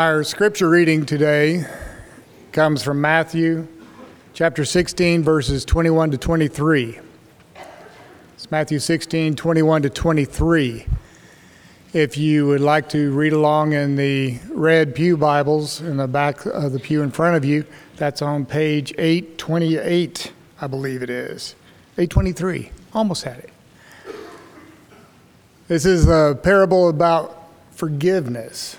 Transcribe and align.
Our 0.00 0.24
scripture 0.24 0.70
reading 0.70 1.04
today 1.04 1.66
comes 2.52 2.82
from 2.82 3.02
Matthew 3.02 3.68
chapter 4.32 4.64
16, 4.64 5.22
verses 5.22 5.62
21 5.66 6.12
to 6.12 6.16
23. 6.16 6.98
It's 8.32 8.50
Matthew 8.50 8.78
16, 8.78 9.36
21 9.36 9.82
to 9.82 9.90
23. 9.90 10.86
If 11.92 12.16
you 12.16 12.46
would 12.46 12.62
like 12.62 12.88
to 12.88 13.12
read 13.12 13.34
along 13.34 13.74
in 13.74 13.96
the 13.96 14.38
red 14.48 14.94
Pew 14.94 15.18
Bibles 15.18 15.82
in 15.82 15.98
the 15.98 16.08
back 16.08 16.46
of 16.46 16.72
the 16.72 16.80
pew 16.80 17.02
in 17.02 17.10
front 17.10 17.36
of 17.36 17.44
you, 17.44 17.66
that's 17.96 18.22
on 18.22 18.46
page 18.46 18.94
828, 18.96 20.32
I 20.62 20.66
believe 20.66 21.02
it 21.02 21.10
is. 21.10 21.54
823, 21.98 22.72
almost 22.94 23.24
had 23.24 23.36
it. 23.36 23.50
This 25.68 25.84
is 25.84 26.08
a 26.08 26.38
parable 26.42 26.88
about 26.88 27.50
forgiveness. 27.72 28.78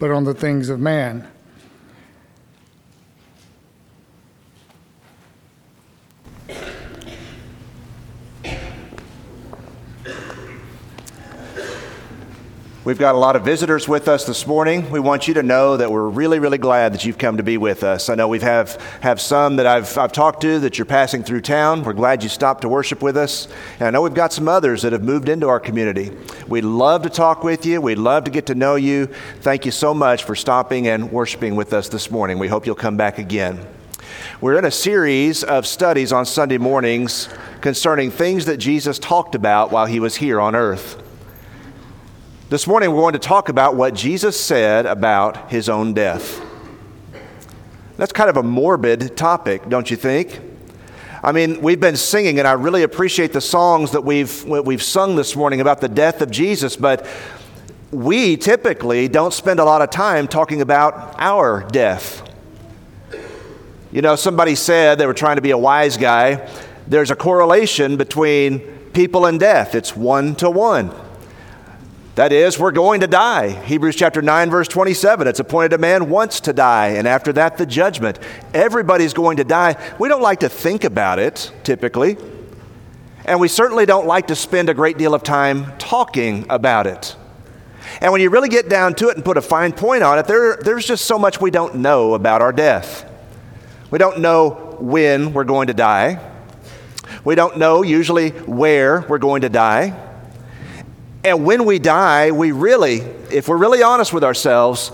but 0.00 0.10
on 0.10 0.24
the 0.24 0.34
things 0.34 0.68
of 0.68 0.80
man. 0.80 1.28
We've 12.90 12.98
got 12.98 13.14
a 13.14 13.18
lot 13.18 13.36
of 13.36 13.44
visitors 13.44 13.86
with 13.86 14.08
us 14.08 14.24
this 14.24 14.48
morning. 14.48 14.90
We 14.90 14.98
want 14.98 15.28
you 15.28 15.34
to 15.34 15.44
know 15.44 15.76
that 15.76 15.92
we're 15.92 16.08
really, 16.08 16.40
really 16.40 16.58
glad 16.58 16.92
that 16.92 17.04
you've 17.04 17.18
come 17.18 17.36
to 17.36 17.42
be 17.44 17.56
with 17.56 17.84
us. 17.84 18.08
I 18.08 18.16
know 18.16 18.26
we 18.26 18.40
have, 18.40 18.82
have 19.00 19.20
some 19.20 19.54
that 19.56 19.66
I've, 19.66 19.96
I've 19.96 20.10
talked 20.10 20.40
to 20.40 20.58
that 20.58 20.76
you're 20.76 20.86
passing 20.86 21.22
through 21.22 21.42
town. 21.42 21.84
We're 21.84 21.92
glad 21.92 22.24
you 22.24 22.28
stopped 22.28 22.62
to 22.62 22.68
worship 22.68 23.00
with 23.00 23.16
us. 23.16 23.46
And 23.78 23.86
I 23.86 23.90
know 23.92 24.02
we've 24.02 24.12
got 24.12 24.32
some 24.32 24.48
others 24.48 24.82
that 24.82 24.92
have 24.92 25.04
moved 25.04 25.28
into 25.28 25.46
our 25.46 25.60
community. 25.60 26.10
We'd 26.48 26.64
love 26.64 27.02
to 27.02 27.10
talk 27.10 27.44
with 27.44 27.64
you. 27.64 27.80
We'd 27.80 27.98
love 27.98 28.24
to 28.24 28.30
get 28.32 28.46
to 28.46 28.56
know 28.56 28.74
you. 28.74 29.06
Thank 29.38 29.66
you 29.66 29.70
so 29.70 29.94
much 29.94 30.24
for 30.24 30.34
stopping 30.34 30.88
and 30.88 31.12
worshiping 31.12 31.54
with 31.54 31.72
us 31.72 31.88
this 31.88 32.10
morning. 32.10 32.40
We 32.40 32.48
hope 32.48 32.66
you'll 32.66 32.74
come 32.74 32.96
back 32.96 33.18
again. 33.18 33.64
We're 34.40 34.58
in 34.58 34.64
a 34.64 34.72
series 34.72 35.44
of 35.44 35.64
studies 35.64 36.12
on 36.12 36.26
Sunday 36.26 36.58
mornings 36.58 37.28
concerning 37.60 38.10
things 38.10 38.46
that 38.46 38.56
Jesus 38.56 38.98
talked 38.98 39.36
about 39.36 39.70
while 39.70 39.86
he 39.86 40.00
was 40.00 40.16
here 40.16 40.40
on 40.40 40.56
earth. 40.56 41.00
This 42.50 42.66
morning, 42.66 42.90
we're 42.90 43.02
going 43.02 43.12
to 43.12 43.20
talk 43.20 43.48
about 43.48 43.76
what 43.76 43.94
Jesus 43.94 44.38
said 44.38 44.84
about 44.84 45.52
his 45.52 45.68
own 45.68 45.94
death. 45.94 46.44
That's 47.96 48.10
kind 48.10 48.28
of 48.28 48.36
a 48.38 48.42
morbid 48.42 49.16
topic, 49.16 49.68
don't 49.68 49.88
you 49.88 49.96
think? 49.96 50.40
I 51.22 51.30
mean, 51.30 51.60
we've 51.60 51.78
been 51.78 51.94
singing, 51.94 52.40
and 52.40 52.48
I 52.48 52.54
really 52.54 52.82
appreciate 52.82 53.32
the 53.32 53.40
songs 53.40 53.92
that 53.92 54.00
we've, 54.00 54.44
we've 54.46 54.82
sung 54.82 55.14
this 55.14 55.36
morning 55.36 55.60
about 55.60 55.80
the 55.80 55.88
death 55.88 56.22
of 56.22 56.32
Jesus, 56.32 56.74
but 56.74 57.06
we 57.92 58.36
typically 58.36 59.06
don't 59.06 59.32
spend 59.32 59.60
a 59.60 59.64
lot 59.64 59.80
of 59.80 59.90
time 59.90 60.26
talking 60.26 60.60
about 60.60 61.14
our 61.20 61.62
death. 61.68 62.28
You 63.92 64.02
know, 64.02 64.16
somebody 64.16 64.56
said 64.56 64.98
they 64.98 65.06
were 65.06 65.14
trying 65.14 65.36
to 65.36 65.42
be 65.42 65.52
a 65.52 65.58
wise 65.58 65.96
guy. 65.96 66.50
There's 66.88 67.12
a 67.12 67.16
correlation 67.16 67.96
between 67.96 68.58
people 68.92 69.26
and 69.26 69.38
death, 69.38 69.76
it's 69.76 69.94
one 69.94 70.34
to 70.34 70.50
one. 70.50 70.92
That 72.16 72.32
is, 72.32 72.58
we're 72.58 72.72
going 72.72 73.00
to 73.00 73.06
die. 73.06 73.50
Hebrews 73.50 73.94
chapter 73.94 74.20
9, 74.20 74.50
verse 74.50 74.66
27. 74.66 75.28
It's 75.28 75.38
appointed 75.38 75.72
a 75.72 75.78
man 75.78 76.10
once 76.10 76.40
to 76.40 76.52
die, 76.52 76.88
and 76.88 77.06
after 77.06 77.32
that, 77.34 77.56
the 77.56 77.64
judgment. 77.64 78.18
Everybody's 78.52 79.14
going 79.14 79.36
to 79.36 79.44
die. 79.44 79.76
We 80.00 80.08
don't 80.08 80.20
like 80.20 80.40
to 80.40 80.48
think 80.48 80.82
about 80.82 81.20
it, 81.20 81.52
typically. 81.62 82.16
And 83.24 83.38
we 83.38 83.46
certainly 83.46 83.86
don't 83.86 84.06
like 84.06 84.26
to 84.26 84.34
spend 84.34 84.68
a 84.68 84.74
great 84.74 84.98
deal 84.98 85.14
of 85.14 85.22
time 85.22 85.76
talking 85.78 86.46
about 86.50 86.88
it. 86.88 87.14
And 88.00 88.10
when 88.10 88.20
you 88.20 88.28
really 88.28 88.48
get 88.48 88.68
down 88.68 88.94
to 88.94 89.08
it 89.08 89.16
and 89.16 89.24
put 89.24 89.36
a 89.36 89.42
fine 89.42 89.72
point 89.72 90.02
on 90.02 90.18
it, 90.18 90.26
there, 90.26 90.56
there's 90.56 90.86
just 90.86 91.04
so 91.04 91.16
much 91.16 91.40
we 91.40 91.52
don't 91.52 91.76
know 91.76 92.14
about 92.14 92.42
our 92.42 92.52
death. 92.52 93.08
We 93.92 93.98
don't 93.98 94.18
know 94.18 94.76
when 94.80 95.32
we're 95.32 95.44
going 95.44 95.68
to 95.68 95.74
die. 95.74 96.20
We 97.24 97.36
don't 97.36 97.56
know 97.58 97.82
usually 97.82 98.30
where 98.30 99.02
we're 99.02 99.18
going 99.18 99.42
to 99.42 99.48
die. 99.48 100.09
And 101.22 101.44
when 101.44 101.64
we 101.66 101.78
die, 101.78 102.30
we 102.30 102.52
really, 102.52 103.00
if 103.30 103.48
we're 103.48 103.58
really 103.58 103.82
honest 103.82 104.12
with 104.12 104.24
ourselves, 104.24 104.90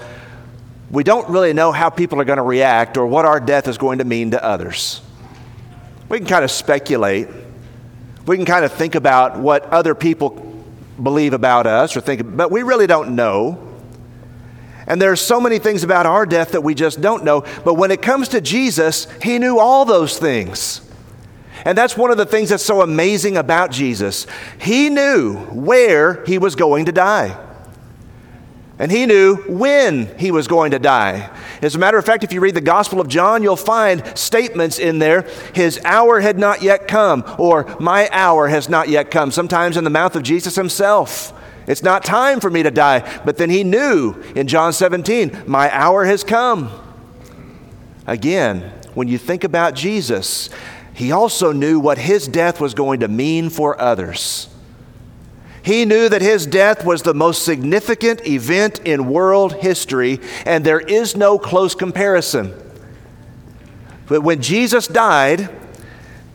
we 0.91 1.05
don't 1.05 1.29
really 1.29 1.53
know 1.53 1.73
how 1.73 1.91
people 1.91 2.21
are 2.21 2.25
going 2.25 2.39
to 2.39 2.43
react 2.43 2.97
or 2.97 3.07
what 3.07 3.25
our 3.25 3.41
death 3.41 3.69
is 3.69 3.79
going 3.79 3.99
to 3.99 4.05
mean 4.05 4.33
to 4.33 4.43
others. 4.43 5.01
We 6.09 6.19
can 6.19 6.27
kind 6.27 6.45
of 6.45 6.51
speculate. 6.51 7.29
We 8.27 8.37
can 8.37 8.45
kind 8.45 8.65
of 8.65 8.73
think 8.73 8.95
about 8.95 9.39
what 9.39 9.65
other 9.67 9.95
people 9.95 10.65
believe 11.01 11.33
about 11.33 11.67
us 11.67 11.97
or 11.97 12.01
think, 12.01 12.37
but 12.37 12.51
we 12.51 12.63
really 12.63 12.87
don't 12.87 13.15
know. 13.15 13.63
And 14.87 15.03
there's 15.03 15.21
so 15.21 15.41
many 15.41 15.59
things 15.59 15.83
about 15.83 16.07
our 16.07 16.25
death 16.27 16.53
that 16.53 16.63
we 16.63 16.75
just 16.75 17.01
don't 17.01 17.25
know. 17.25 17.45
But 17.65 17.75
when 17.75 17.91
it 17.91 18.03
comes 18.03 18.29
to 18.29 18.41
Jesus, 18.41 19.09
he 19.21 19.39
knew 19.39 19.59
all 19.59 19.85
those 19.85 20.19
things. 20.19 20.86
And 21.67 21.77
that's 21.77 21.97
one 21.97 22.13
of 22.13 22.17
the 22.17 22.25
things 22.25 22.51
that's 22.51 22.65
so 22.65 22.81
amazing 22.81 23.37
about 23.37 23.73
Jesus. 23.73 24.29
He 24.61 24.89
knew 24.89 25.35
where 25.47 26.25
he 26.25 26.39
was 26.39 26.55
going 26.55 26.85
to 26.85 26.93
die. 26.93 27.43
And 28.79 28.93
he 28.93 29.05
knew 29.05 29.37
when 29.49 30.17
he 30.17 30.31
was 30.31 30.47
going 30.47 30.71
to 30.71 30.79
die. 30.79 31.29
As 31.61 31.75
a 31.75 31.79
matter 31.79 31.99
of 31.99 32.05
fact, 32.07 32.23
if 32.23 32.33
you 32.33 32.41
read 32.41 32.55
the 32.55 32.61
Gospel 32.61 33.01
of 33.01 33.09
John, 33.09 33.43
you'll 33.43 33.57
find 33.57 34.17
statements 34.17 34.79
in 34.79 35.01
there 35.01 35.23
His 35.55 35.81
hour 35.85 36.21
had 36.21 36.39
not 36.39 36.63
yet 36.63 36.87
come, 36.87 37.25
or 37.37 37.75
My 37.81 38.09
hour 38.13 38.47
has 38.47 38.69
not 38.69 38.89
yet 38.89 39.11
come, 39.11 39.33
sometimes 39.33 39.77
in 39.77 39.83
the 39.83 39.91
mouth 39.91 40.15
of 40.15 40.23
Jesus 40.23 40.55
himself. 40.55 41.33
It's 41.67 41.83
not 41.83 42.05
time 42.05 42.39
for 42.39 42.49
me 42.49 42.63
to 42.63 42.71
die. 42.71 43.21
But 43.25 43.39
then 43.39 43.51
he 43.51 43.65
knew 43.65 44.13
in 44.37 44.47
John 44.47 44.73
17, 44.73 45.45
My 45.49 45.69
hour 45.75 46.05
has 46.05 46.23
come. 46.23 46.71
Again, 48.07 48.73
when 48.95 49.09
you 49.09 49.19
think 49.19 49.43
about 49.43 49.75
Jesus, 49.75 50.49
he 50.97 51.13
also 51.13 51.53
knew 51.53 51.79
what 51.79 51.99
his 51.99 52.27
death 52.27 52.59
was 52.59 52.73
going 52.73 53.01
to 53.01 53.09
mean 53.09 53.51
for 53.51 53.79
others. 53.79 54.49
He 55.63 55.85
knew 55.85 56.09
that 56.09 56.23
his 56.23 56.47
death 56.47 56.87
was 56.87 57.03
the 57.03 57.13
most 57.13 57.45
significant 57.45 58.27
event 58.27 58.81
in 58.83 59.11
world 59.11 59.53
history, 59.57 60.21
and 60.47 60.65
there 60.65 60.81
is 60.81 61.15
no 61.15 61.39
close 61.39 61.75
comparison. 61.75 62.55
But 64.07 64.23
when 64.23 64.41
Jesus 64.41 64.87
died, 64.87 65.51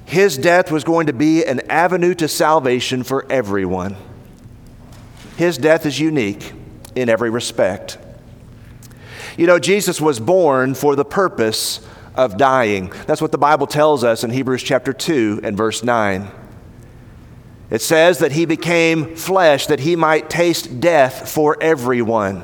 his 0.06 0.38
death 0.38 0.70
was 0.70 0.84
going 0.84 1.08
to 1.08 1.14
be 1.14 1.44
an 1.44 1.62
avenue 1.62 2.14
to 2.14 2.28
salvation 2.28 3.02
for 3.02 3.26
everyone. 3.32 3.96
His 5.38 5.58
death 5.58 5.88
is 5.88 6.00
unique 6.00 6.54
in 6.94 7.10
every 7.10 7.32
respect. 7.32 7.98
You 9.38 9.48
know, 9.48 9.58
Jesus 9.58 10.00
was 10.00 10.20
born 10.20 10.76
for 10.76 10.96
the 10.96 11.06
purpose 11.06 11.80
of 12.16 12.38
dying. 12.38 12.92
That's 13.08 13.22
what 13.22 13.32
the 13.32 13.38
Bible 13.38 13.68
tells 13.68 14.04
us 14.04 14.24
in 14.24 14.32
Hebrews 14.32 14.64
chapter 14.64 14.94
2 14.94 15.42
and 15.44 15.56
verse 15.56 15.84
9. 15.84 16.30
It 17.70 17.82
says 17.82 18.20
that 18.20 18.34
he 18.34 18.46
became 18.46 19.16
flesh 19.16 19.68
that 19.68 19.80
he 19.80 19.96
might 19.96 20.30
taste 20.30 20.82
death 20.82 21.32
for 21.32 21.58
everyone. 21.62 22.44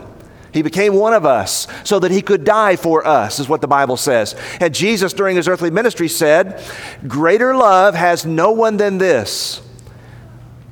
He 0.54 0.62
became 0.62 0.94
one 0.94 1.14
of 1.14 1.26
us 1.26 1.68
so 1.84 2.00
that 2.00 2.12
he 2.12 2.22
could 2.22 2.46
die 2.46 2.78
for 2.78 3.06
us, 3.06 3.40
is 3.40 3.50
what 3.50 3.62
the 3.62 3.68
Bible 3.68 3.98
says. 3.98 4.36
And 4.60 4.74
Jesus, 4.74 5.14
during 5.14 5.36
his 5.36 5.48
earthly 5.48 5.70
ministry, 5.70 6.08
said, 6.08 6.64
Greater 7.08 7.56
love 7.56 7.94
has 7.94 8.26
no 8.26 8.52
one 8.52 8.78
than 8.78 8.98
this, 8.98 9.62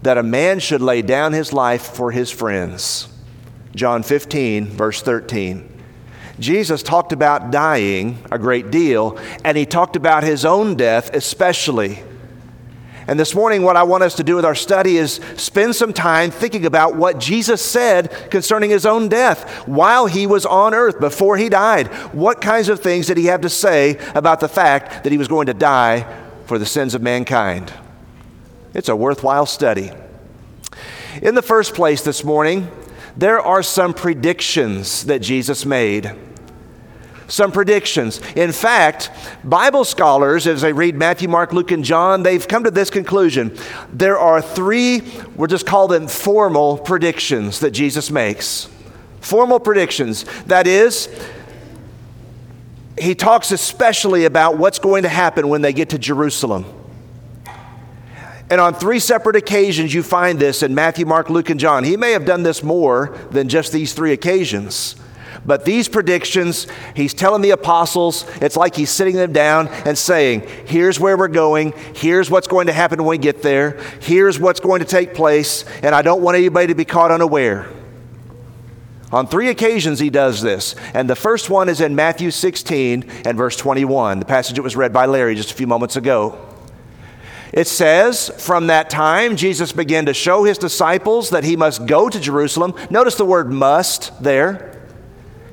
that 0.02 0.18
a 0.18 0.24
man 0.24 0.60
should 0.60 0.82
lay 0.82 1.02
down 1.02 1.34
his 1.34 1.52
life 1.52 1.84
for 1.84 2.12
his 2.12 2.32
friends. 2.32 3.10
John 3.76 4.04
15, 4.04 4.68
verse 4.68 5.02
13. 5.02 5.75
Jesus 6.40 6.84
talked 6.84 7.14
about 7.14 7.52
dying 7.52 8.18
a 8.32 8.38
great 8.38 8.72
deal, 8.72 9.18
and 9.44 9.58
he 9.58 9.66
talked 9.66 9.96
about 9.96 10.24
his 10.24 10.46
own 10.46 10.76
death 10.76 11.14
especially. 11.14 12.04
And 13.08 13.20
this 13.20 13.36
morning, 13.36 13.62
what 13.62 13.78
I 13.78 13.84
want 13.84 14.04
us 14.04 14.16
to 14.16 14.24
do 14.24 14.36
with 14.36 14.46
our 14.46 14.56
study 14.56 14.98
is 14.98 15.22
spend 15.38 15.76
some 15.76 15.94
time 15.94 16.32
thinking 16.32 16.66
about 16.66 16.96
what 16.96 17.20
Jesus 17.20 17.62
said 17.62 18.32
concerning 18.32 18.72
his 18.72 18.86
own 18.86 19.10
death 19.10 19.48
while 19.68 20.08
he 20.08 20.26
was 20.26 20.46
on 20.46 20.74
earth, 20.74 21.00
before 21.00 21.38
he 21.38 21.48
died. 21.48 21.88
What 22.14 22.42
kinds 22.42 22.68
of 22.68 22.80
things 22.80 23.06
did 23.06 23.18
he 23.18 23.26
have 23.26 23.42
to 23.42 23.50
say 23.50 24.00
about 24.16 24.40
the 24.40 24.50
fact 24.50 25.04
that 25.04 25.12
he 25.12 25.20
was 25.20 25.28
going 25.28 25.46
to 25.46 25.54
die 25.54 26.06
for 26.48 26.58
the 26.58 26.66
sins 26.66 26.96
of 26.96 27.04
mankind? 27.04 27.72
It's 28.74 28.90
a 28.90 28.96
worthwhile 28.96 29.46
study. 29.46 29.92
In 31.22 31.36
the 31.36 31.44
first 31.44 31.76
place, 31.76 32.02
this 32.02 32.24
morning, 32.24 32.70
there 33.18 33.40
are 33.40 33.64
some 33.64 33.94
predictions 33.94 35.06
that 35.06 35.20
Jesus 35.20 35.66
made. 35.66 36.12
Some 37.28 37.52
predictions. 37.52 38.22
In 38.36 38.52
fact, 38.52 39.10
Bible 39.44 39.84
scholars, 39.84 40.46
as 40.46 40.62
they 40.62 40.74
read 40.74 40.96
Matthew, 40.96 41.28
Mark, 41.28 41.54
Luke, 41.54 41.72
and 41.72 41.84
John, 41.84 42.22
they've 42.22 42.48
come 42.48 42.64
to 42.66 42.72
this 42.72 42.92
conclusion. 42.92 43.58
There 43.92 44.20
are 44.20 44.42
three, 44.42 45.02
we'll 45.36 45.48
just 45.48 45.66
call 45.66 45.88
them 45.88 46.08
formal 46.08 46.78
predictions 46.78 47.62
that 47.62 47.72
Jesus 47.72 48.12
makes. 48.12 48.70
Formal 49.22 49.60
predictions. 49.60 50.26
That 50.46 50.68
is, 50.68 51.10
he 53.00 53.16
talks 53.16 53.52
especially 53.52 54.26
about 54.26 54.60
what's 54.60 54.78
going 54.78 55.02
to 55.04 55.10
happen 55.10 55.48
when 55.48 55.64
they 55.64 55.74
get 55.74 55.90
to 55.90 55.98
Jerusalem. 55.98 56.66
And 58.50 58.62
on 58.62 58.76
three 58.76 59.00
separate 59.00 59.36
occasions, 59.36 59.94
you 59.94 60.04
find 60.04 60.40
this 60.40 60.62
in 60.62 60.76
Matthew, 60.76 61.06
Mark, 61.06 61.30
Luke, 61.30 61.50
and 61.50 61.60
John. 61.60 61.84
He 61.84 61.98
may 61.98 62.12
have 62.12 62.26
done 62.26 62.44
this 62.44 62.62
more 62.62 63.18
than 63.32 63.50
just 63.50 63.72
these 63.72 63.94
three 63.94 64.14
occasions. 64.14 64.96
But 65.46 65.66
these 65.66 65.88
predictions, 65.88 66.68
he's 66.96 67.14
telling 67.14 67.42
the 67.42 67.52
apostles, 67.52 68.26
it's 68.42 68.56
like 68.56 68.76
he's 68.76 68.90
sitting 68.90 69.16
them 69.16 69.32
down 69.32 69.68
and 69.68 69.98
saying, 69.98 70.48
Here's 70.66 71.00
where 71.00 71.18
we're 71.18 71.28
going. 71.28 71.74
Here's 71.96 72.32
what's 72.32 72.48
going 72.48 72.68
to 72.68 72.74
happen 72.74 73.00
when 73.00 73.10
we 73.10 73.18
get 73.18 73.42
there. 73.42 73.80
Here's 74.02 74.40
what's 74.40 74.60
going 74.60 74.80
to 74.80 74.86
take 74.86 75.14
place. 75.14 75.66
And 75.84 75.94
I 75.94 76.02
don't 76.02 76.22
want 76.22 76.38
anybody 76.38 76.68
to 76.68 76.76
be 76.76 76.86
caught 76.86 77.12
unaware. 77.12 77.68
On 79.12 79.28
three 79.28 79.50
occasions, 79.50 80.00
he 80.00 80.10
does 80.10 80.42
this. 80.42 80.76
And 80.94 81.10
the 81.10 81.16
first 81.16 81.50
one 81.50 81.70
is 81.70 81.80
in 81.80 81.96
Matthew 81.96 82.32
16 82.32 83.10
and 83.26 83.38
verse 83.38 83.56
21, 83.56 84.20
the 84.20 84.26
passage 84.26 84.56
that 84.56 84.64
was 84.64 84.76
read 84.76 84.92
by 84.92 85.06
Larry 85.06 85.36
just 85.36 85.52
a 85.52 85.54
few 85.54 85.68
moments 85.68 85.96
ago. 85.96 86.55
It 87.56 87.68
says, 87.68 88.30
From 88.38 88.68
that 88.68 88.90
time, 88.90 89.38
Jesus 89.38 89.72
began 89.72 90.06
to 90.08 90.14
show 90.14 90.44
his 90.44 90.58
disciples 90.58 91.30
that 91.30 91.46
he 91.46 91.56
must 91.56 91.86
go 91.86 92.10
to 92.10 92.20
Jerusalem. 92.20 92.76
Notice 92.90 93.16
the 93.16 93.26
word 93.26 93.50
must 93.50 94.22
there. 94.22 94.74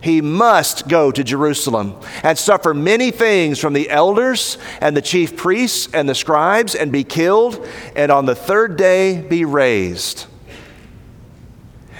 He 0.02 0.20
must 0.20 0.88
go 0.88 1.12
to 1.12 1.22
Jerusalem 1.22 1.94
and 2.24 2.36
suffer 2.36 2.74
many 2.74 3.12
things 3.12 3.60
from 3.60 3.72
the 3.72 3.88
elders 3.88 4.58
and 4.80 4.96
the 4.96 5.00
chief 5.00 5.36
priests 5.36 5.88
and 5.94 6.08
the 6.08 6.14
scribes 6.16 6.74
and 6.74 6.90
be 6.90 7.04
killed, 7.04 7.64
and 7.94 8.10
on 8.10 8.26
the 8.26 8.34
third 8.34 8.76
day 8.76 9.22
be 9.22 9.44
raised. 9.44 10.26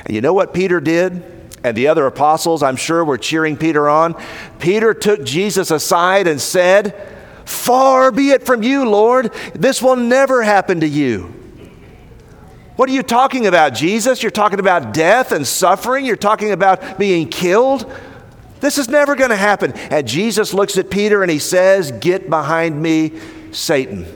And 0.05 0.17
you 0.17 0.21
know 0.21 0.35
what 0.35 0.53
Peter 0.53 0.81
did? 0.81 1.23
And 1.63 1.77
the 1.77 1.87
other 1.87 2.07
apostles, 2.07 2.65
I'm 2.65 2.75
sure, 2.75 3.05
were 3.05 3.19
cheering 3.19 3.57
Peter 3.57 3.89
on. 3.89 4.21
Peter 4.59 4.95
took 4.95 5.23
Jesus 5.23 5.71
aside 5.71 6.27
and 6.27 6.41
said, 6.41 7.22
Far 7.45 8.13
be 8.13 8.31
it 8.31 8.45
from 8.45 8.63
you, 8.63 8.89
Lord. 8.89 9.33
This 9.55 9.83
will 9.83 9.97
never 9.97 10.43
happen 10.43 10.81
to 10.81 10.89
you. 10.89 11.35
What 12.77 12.89
are 12.89 12.93
you 12.93 13.03
talking 13.03 13.47
about, 13.47 13.75
Jesus? 13.75 14.23
You're 14.23 14.31
talking 14.31 14.59
about 14.59 14.95
death 14.95 15.33
and 15.33 15.47
suffering. 15.47 16.07
You're 16.07 16.17
talking 16.17 16.53
about 16.53 16.99
being 16.99 17.29
killed. 17.29 17.91
This 18.61 18.79
is 18.79 18.89
never 18.89 19.15
going 19.15 19.31
to 19.31 19.37
happen. 19.37 19.73
And 19.73 20.07
Jesus 20.07 20.55
looks 20.55 20.79
at 20.79 20.91
Peter 20.91 21.23
and 21.23 21.31
he 21.31 21.39
says, 21.39 21.93
Get 21.93 22.31
behind 22.31 22.81
me, 22.81 23.13
Satan. 23.51 24.07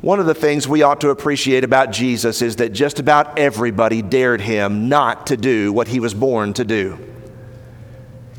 One 0.00 0.20
of 0.20 0.26
the 0.26 0.34
things 0.34 0.68
we 0.68 0.82
ought 0.82 1.00
to 1.00 1.10
appreciate 1.10 1.64
about 1.64 1.90
Jesus 1.90 2.40
is 2.40 2.56
that 2.56 2.72
just 2.72 3.00
about 3.00 3.38
everybody 3.38 4.00
dared 4.00 4.40
him 4.40 4.88
not 4.88 5.26
to 5.26 5.36
do 5.36 5.72
what 5.72 5.88
he 5.88 5.98
was 5.98 6.14
born 6.14 6.54
to 6.54 6.64
do. 6.64 6.98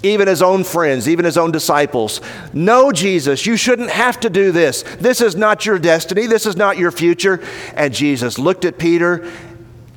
Even 0.01 0.27
his 0.27 0.41
own 0.41 0.63
friends, 0.63 1.09
even 1.09 1.25
his 1.25 1.37
own 1.37 1.51
disciples. 1.51 2.21
No, 2.53 2.91
Jesus, 2.91 3.45
you 3.45 3.57
shouldn't 3.57 3.89
have 3.89 4.19
to 4.21 4.29
do 4.29 4.51
this. 4.51 4.83
This 4.99 5.19
is 5.19 5.35
not 5.35 5.65
your 5.65 5.77
destiny. 5.77 6.25
This 6.25 6.45
is 6.45 6.55
not 6.55 6.77
your 6.77 6.91
future. 6.91 7.43
And 7.75 7.93
Jesus 7.93 8.39
looked 8.39 8.63
at 8.63 8.77
Peter, 8.77 9.29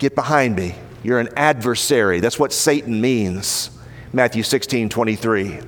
Get 0.03 0.17
behind 0.17 0.57
me. 0.57 0.75
You're 1.05 1.21
an 1.21 1.29
adversary. 1.37 2.19
That's 2.19 2.37
what 2.37 2.53
Satan 2.53 3.01
means. 3.01 3.71
Matthew 4.13 4.43
16, 4.43 4.89
23. 4.89 5.61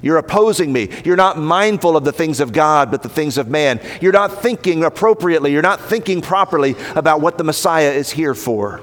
You're 0.00 0.18
opposing 0.18 0.72
me. 0.72 0.90
You're 1.04 1.16
not 1.16 1.38
mindful 1.38 1.96
of 1.96 2.04
the 2.04 2.12
things 2.12 2.38
of 2.38 2.52
God, 2.52 2.88
but 2.88 3.02
the 3.02 3.08
things 3.08 3.36
of 3.36 3.48
man. 3.48 3.80
You're 4.00 4.12
not 4.12 4.42
thinking 4.42 4.84
appropriately. 4.84 5.50
You're 5.50 5.60
not 5.60 5.80
thinking 5.80 6.20
properly 6.20 6.76
about 6.94 7.20
what 7.20 7.36
the 7.36 7.42
Messiah 7.42 7.90
is 7.90 8.10
here 8.10 8.34
for. 8.34 8.80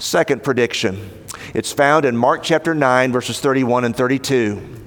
Second 0.00 0.42
prediction 0.42 1.10
it's 1.52 1.72
found 1.72 2.04
in 2.04 2.16
Mark 2.16 2.42
chapter 2.42 2.74
9, 2.74 3.12
verses 3.12 3.38
31 3.40 3.84
and 3.84 3.94
32. 3.94 4.78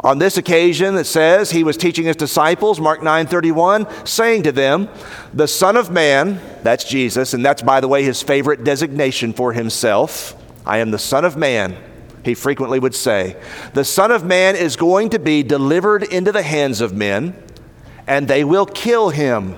On 0.00 0.18
this 0.18 0.36
occasion, 0.36 0.96
it 0.96 1.04
says 1.04 1.50
he 1.50 1.64
was 1.64 1.76
teaching 1.76 2.04
his 2.04 2.16
disciples, 2.16 2.78
Mark 2.78 3.02
9 3.02 3.26
31, 3.26 3.86
saying 4.06 4.42
to 4.42 4.52
them, 4.52 4.88
The 5.32 5.48
Son 5.48 5.76
of 5.76 5.90
Man, 5.90 6.40
that's 6.62 6.84
Jesus, 6.84 7.32
and 7.32 7.44
that's, 7.44 7.62
by 7.62 7.80
the 7.80 7.88
way, 7.88 8.02
his 8.02 8.22
favorite 8.22 8.64
designation 8.64 9.32
for 9.32 9.52
himself. 9.52 10.36
I 10.66 10.78
am 10.78 10.90
the 10.90 10.98
Son 10.98 11.24
of 11.24 11.36
Man 11.36 11.76
he 12.22 12.34
frequently 12.34 12.78
would 12.78 12.94
say. 12.94 13.34
The 13.72 13.84
Son 13.84 14.10
of 14.10 14.24
Man 14.24 14.56
is 14.56 14.76
going 14.76 15.08
to 15.10 15.18
be 15.18 15.42
delivered 15.42 16.02
into 16.02 16.32
the 16.32 16.42
hands 16.42 16.82
of 16.82 16.92
men, 16.92 17.34
and 18.06 18.28
they 18.28 18.44
will 18.44 18.66
kill 18.66 19.08
him. 19.08 19.56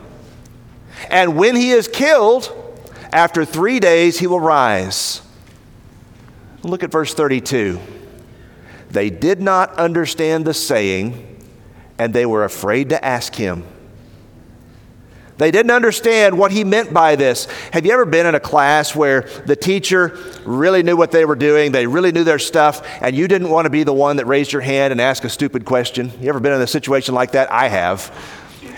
And 1.10 1.36
when 1.36 1.56
he 1.56 1.72
is 1.72 1.88
killed, 1.88 2.61
after 3.12 3.44
three 3.44 3.80
days 3.80 4.18
he 4.18 4.26
will 4.26 4.40
rise. 4.40 5.22
Look 6.62 6.82
at 6.82 6.90
verse 6.90 7.14
32. 7.14 7.80
They 8.90 9.10
did 9.10 9.40
not 9.40 9.74
understand 9.78 10.44
the 10.44 10.54
saying, 10.54 11.44
and 11.98 12.14
they 12.14 12.26
were 12.26 12.44
afraid 12.44 12.90
to 12.90 13.04
ask 13.04 13.34
him. 13.34 13.64
They 15.38 15.50
didn't 15.50 15.72
understand 15.72 16.38
what 16.38 16.52
he 16.52 16.62
meant 16.62 16.92
by 16.92 17.16
this. 17.16 17.46
Have 17.72 17.86
you 17.86 17.92
ever 17.92 18.04
been 18.04 18.26
in 18.26 18.34
a 18.34 18.40
class 18.40 18.94
where 18.94 19.22
the 19.46 19.56
teacher 19.56 20.16
really 20.44 20.82
knew 20.82 20.96
what 20.96 21.10
they 21.10 21.24
were 21.24 21.34
doing, 21.34 21.72
they 21.72 21.86
really 21.86 22.12
knew 22.12 22.22
their 22.22 22.38
stuff, 22.38 22.86
and 23.00 23.16
you 23.16 23.26
didn't 23.26 23.48
want 23.48 23.64
to 23.64 23.70
be 23.70 23.82
the 23.82 23.94
one 23.94 24.16
that 24.18 24.26
raised 24.26 24.52
your 24.52 24.62
hand 24.62 24.92
and 24.92 25.00
asked 25.00 25.24
a 25.24 25.30
stupid 25.30 25.64
question? 25.64 26.12
You 26.20 26.28
ever 26.28 26.38
been 26.38 26.52
in 26.52 26.60
a 26.60 26.66
situation 26.66 27.14
like 27.14 27.32
that? 27.32 27.50
I 27.50 27.68
have. 27.68 28.14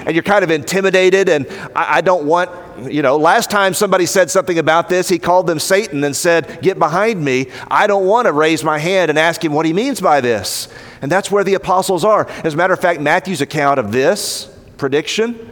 And 0.07 0.15
you're 0.15 0.23
kind 0.23 0.45
of 0.45 0.51
intimidated, 0.51 1.29
and 1.29 1.47
I, 1.75 1.97
I 1.97 2.01
don't 2.01 2.27
want, 2.27 2.51
you 2.93 3.03
know, 3.03 3.17
last 3.17 3.51
time 3.51 3.75
somebody 3.75 4.07
said 4.07 4.31
something 4.31 4.59
about 4.59 4.89
this, 4.89 5.09
he 5.09 5.19
called 5.19 5.47
them 5.47 5.59
Satan 5.59 6.05
and 6.05 6.15
said, 6.15 6.61
Get 6.63 6.79
behind 6.79 7.25
me. 7.25 7.51
I 7.69 7.87
don't 7.87 8.07
want 8.07 8.27
to 8.27 8.33
raise 8.33 8.63
my 8.63 8.79
hand 8.79 9.11
and 9.11 9.19
ask 9.19 9.45
him 9.45 9.53
what 9.53 9.67
he 9.67 9.73
means 9.73 10.01
by 10.01 10.21
this. 10.21 10.69
And 11.03 11.11
that's 11.11 11.31
where 11.31 11.45
the 11.45 11.55
apostles 11.55 12.05
are. 12.05 12.29
As 12.45 12.55
a 12.55 12.57
matter 12.57 12.75
of 12.75 12.81
fact, 12.81 13.01
Matthew's 13.01 13.41
account 13.41 13.79
of 13.79 13.93
this 13.93 14.51
prediction 14.77 15.51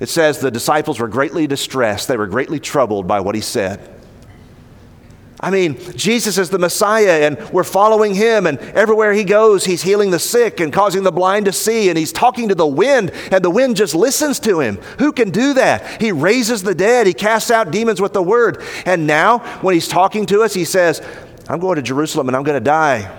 it 0.00 0.08
says 0.08 0.38
the 0.38 0.50
disciples 0.50 0.98
were 0.98 1.08
greatly 1.08 1.46
distressed, 1.46 2.08
they 2.08 2.16
were 2.16 2.26
greatly 2.26 2.58
troubled 2.58 3.06
by 3.06 3.20
what 3.20 3.34
he 3.34 3.42
said. 3.42 3.99
I 5.42 5.50
mean, 5.50 5.78
Jesus 5.96 6.36
is 6.36 6.50
the 6.50 6.58
Messiah, 6.58 7.26
and 7.26 7.38
we're 7.50 7.64
following 7.64 8.14
him, 8.14 8.46
and 8.46 8.58
everywhere 8.58 9.14
he 9.14 9.24
goes, 9.24 9.64
he's 9.64 9.82
healing 9.82 10.10
the 10.10 10.18
sick 10.18 10.60
and 10.60 10.70
causing 10.70 11.02
the 11.02 11.10
blind 11.10 11.46
to 11.46 11.52
see, 11.52 11.88
and 11.88 11.96
he's 11.96 12.12
talking 12.12 12.50
to 12.50 12.54
the 12.54 12.66
wind, 12.66 13.10
and 13.32 13.42
the 13.42 13.48
wind 13.48 13.76
just 13.76 13.94
listens 13.94 14.38
to 14.40 14.60
him. 14.60 14.76
Who 14.98 15.12
can 15.12 15.30
do 15.30 15.54
that? 15.54 16.00
He 16.00 16.12
raises 16.12 16.62
the 16.62 16.74
dead, 16.74 17.06
he 17.06 17.14
casts 17.14 17.50
out 17.50 17.70
demons 17.70 18.02
with 18.02 18.12
the 18.12 18.22
word. 18.22 18.62
And 18.84 19.06
now, 19.06 19.38
when 19.62 19.72
he's 19.72 19.88
talking 19.88 20.26
to 20.26 20.42
us, 20.42 20.52
he 20.52 20.66
says, 20.66 21.00
I'm 21.48 21.58
going 21.58 21.76
to 21.76 21.82
Jerusalem 21.82 22.28
and 22.28 22.36
I'm 22.36 22.42
going 22.42 22.58
to 22.58 22.64
die. 22.64 23.10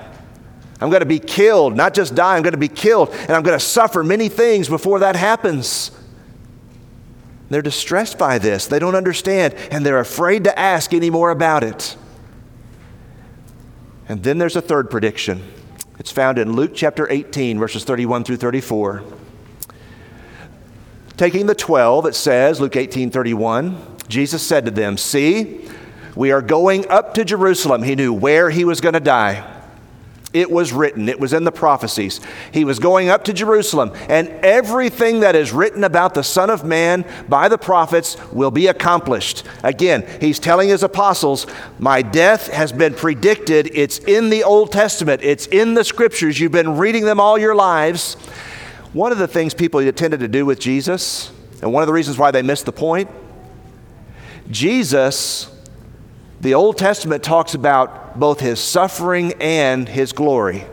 I'm 0.80 0.90
going 0.90 1.02
to 1.02 1.08
be 1.08 1.20
killed, 1.20 1.76
not 1.76 1.96
just 1.96 2.14
die, 2.14 2.36
I'm 2.38 2.44
going 2.44 2.54
to 2.54 2.60
be 2.60 2.68
killed, 2.68 3.10
and 3.10 3.32
I'm 3.32 3.44
going 3.44 3.58
to 3.58 3.64
suffer 3.64 4.04
many 4.04 4.30
things 4.30 4.70
before 4.70 5.00
that 5.00 5.16
happens. 5.16 5.92
They're 7.50 7.62
distressed 7.62 8.18
by 8.18 8.38
this. 8.38 8.68
They 8.68 8.80
don't 8.80 8.96
understand, 8.96 9.56
and 9.72 9.86
they're 9.86 10.00
afraid 10.00 10.44
to 10.46 10.58
ask 10.58 10.94
any 10.94 11.10
more 11.10 11.32
about 11.32 11.64
it. 11.64 11.98
And 14.12 14.22
then 14.24 14.40
there's 14.40 14.58
a 14.58 14.62
third 14.62 14.92
prediction. 14.92 15.42
It's 15.98 16.12
found 16.12 16.38
in 16.38 16.52
Luke 16.52 16.72
chapter 16.76 17.10
18, 17.10 17.58
verses 17.58 17.86
31 17.86 18.26
through 18.26 18.36
34. 18.36 19.06
Taking 21.16 21.46
the 21.46 21.56
12, 21.56 22.08
it 22.08 22.16
says, 22.16 22.60
Luke 22.60 22.76
18, 22.76 23.10
31, 23.10 23.78
Jesus 24.10 24.46
said 24.46 24.66
to 24.66 24.72
them, 24.72 24.98
See, 24.98 25.66
we 26.14 26.34
are 26.34 26.42
going 26.42 26.86
up 26.90 27.14
to 27.14 27.24
Jerusalem. 27.24 27.84
He 27.84 27.96
knew 27.96 28.12
where 28.12 28.50
he 28.50 28.66
was 28.66 28.82
going 28.82 28.96
to 28.96 29.00
die. 29.00 29.50
It 30.34 30.50
was 30.50 30.72
written, 30.72 31.10
it 31.10 31.20
was 31.20 31.34
in 31.34 31.44
the 31.44 31.52
prophecies. 31.52 32.22
He 32.54 32.64
was 32.64 32.80
going 32.80 33.10
up 33.10 33.26
to 33.26 33.34
Jerusalem, 33.34 33.92
and 34.08 34.30
everything 34.30 35.20
that 35.22 35.36
is 35.36 35.52
written 35.52 35.84
about 35.84 36.14
the 36.14 36.24
Son 36.24 36.50
of 36.50 36.64
Man 36.64 37.04
by 37.28 37.50
the 37.50 37.58
prophets 37.58 38.16
will 38.32 38.52
be 38.52 38.68
accomplished. 38.68 39.44
Again, 39.62 40.08
he's 40.22 40.40
telling 40.40 40.70
his 40.70 40.84
apostles, 40.84 41.48
My 41.80 42.02
death 42.02 42.48
has 42.48 42.72
been 42.72 42.94
predicted. 42.94 43.72
It's 43.74 44.00
in 44.00 44.30
the 44.30 44.44
Old 44.44 44.72
Testament, 44.72 45.22
it's 45.22 45.48
in 45.48 45.74
the 45.74 45.84
scriptures. 45.84 46.40
You've 46.40 46.54
been 46.54 46.78
reading 46.78 47.04
them 47.04 47.20
all 47.20 47.38
your 47.38 47.56
lives. 47.56 48.14
One 48.94 49.12
of 49.12 49.18
the 49.18 49.28
things 49.28 49.54
people 49.54 49.82
tended 49.92 50.22
to 50.22 50.30
do 50.30 50.46
with 50.46 50.60
Jesus, 50.60 51.32
and 51.62 51.74
one 51.74 51.84
of 51.84 51.88
the 51.88 51.94
reasons 51.94 52.18
why 52.18 52.32
they 52.32 52.42
missed 52.42 52.66
the 52.66 52.72
point, 52.72 53.10
Jesus 54.50 55.50
the 56.42 56.56
Old 56.56 56.78
Testament 56.78 57.24
talks 57.24 57.54
about 57.54 58.20
both 58.20 58.40
his 58.40 58.60
suffering 58.60 59.34
and 59.40 59.88
his 59.88 60.12
glory. 60.12 60.66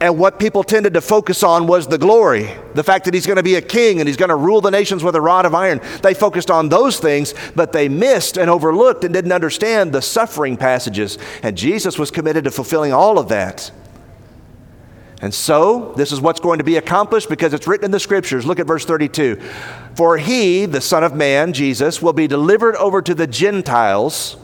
And 0.00 0.18
what 0.18 0.38
people 0.38 0.64
tended 0.64 0.94
to 0.94 1.02
focus 1.02 1.42
on 1.42 1.66
was 1.66 1.86
the 1.86 1.98
glory, 1.98 2.48
the 2.74 2.82
fact 2.82 3.04
that 3.04 3.12
he's 3.12 3.26
going 3.26 3.36
to 3.36 3.42
be 3.42 3.56
a 3.56 3.62
king 3.62 4.00
and 4.00 4.08
he's 4.08 4.16
going 4.16 4.30
to 4.30 4.36
rule 4.36 4.62
the 4.62 4.70
nations 4.70 5.04
with 5.04 5.14
a 5.14 5.20
rod 5.20 5.44
of 5.44 5.54
iron. 5.54 5.82
They 6.02 6.14
focused 6.14 6.50
on 6.50 6.70
those 6.70 6.98
things, 6.98 7.34
but 7.54 7.72
they 7.72 7.90
missed 7.90 8.38
and 8.38 8.48
overlooked 8.48 9.04
and 9.04 9.12
didn't 9.12 9.32
understand 9.32 9.92
the 9.92 10.00
suffering 10.00 10.56
passages. 10.56 11.18
And 11.42 11.54
Jesus 11.54 11.98
was 11.98 12.10
committed 12.10 12.44
to 12.44 12.50
fulfilling 12.50 12.94
all 12.94 13.18
of 13.18 13.28
that. 13.28 13.70
And 15.22 15.34
so, 15.34 15.92
this 15.96 16.12
is 16.12 16.20
what's 16.20 16.40
going 16.40 16.58
to 16.58 16.64
be 16.64 16.76
accomplished 16.76 17.28
because 17.28 17.52
it's 17.52 17.66
written 17.66 17.84
in 17.84 17.90
the 17.90 18.00
scriptures. 18.00 18.46
Look 18.46 18.58
at 18.58 18.66
verse 18.66 18.86
32. 18.86 19.36
For 19.94 20.16
he, 20.16 20.64
the 20.64 20.80
Son 20.80 21.04
of 21.04 21.14
Man, 21.14 21.52
Jesus, 21.52 22.00
will 22.00 22.14
be 22.14 22.26
delivered 22.26 22.74
over 22.76 23.02
to 23.02 23.14
the 23.14 23.26
Gentiles 23.26 24.38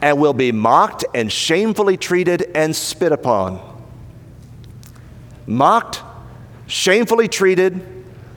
and 0.00 0.18
will 0.18 0.34
be 0.34 0.50
mocked 0.50 1.04
and 1.14 1.30
shamefully 1.30 1.96
treated 1.96 2.50
and 2.54 2.74
spit 2.74 3.12
upon. 3.12 3.60
Mocked, 5.46 6.02
shamefully 6.66 7.28
treated, 7.28 7.80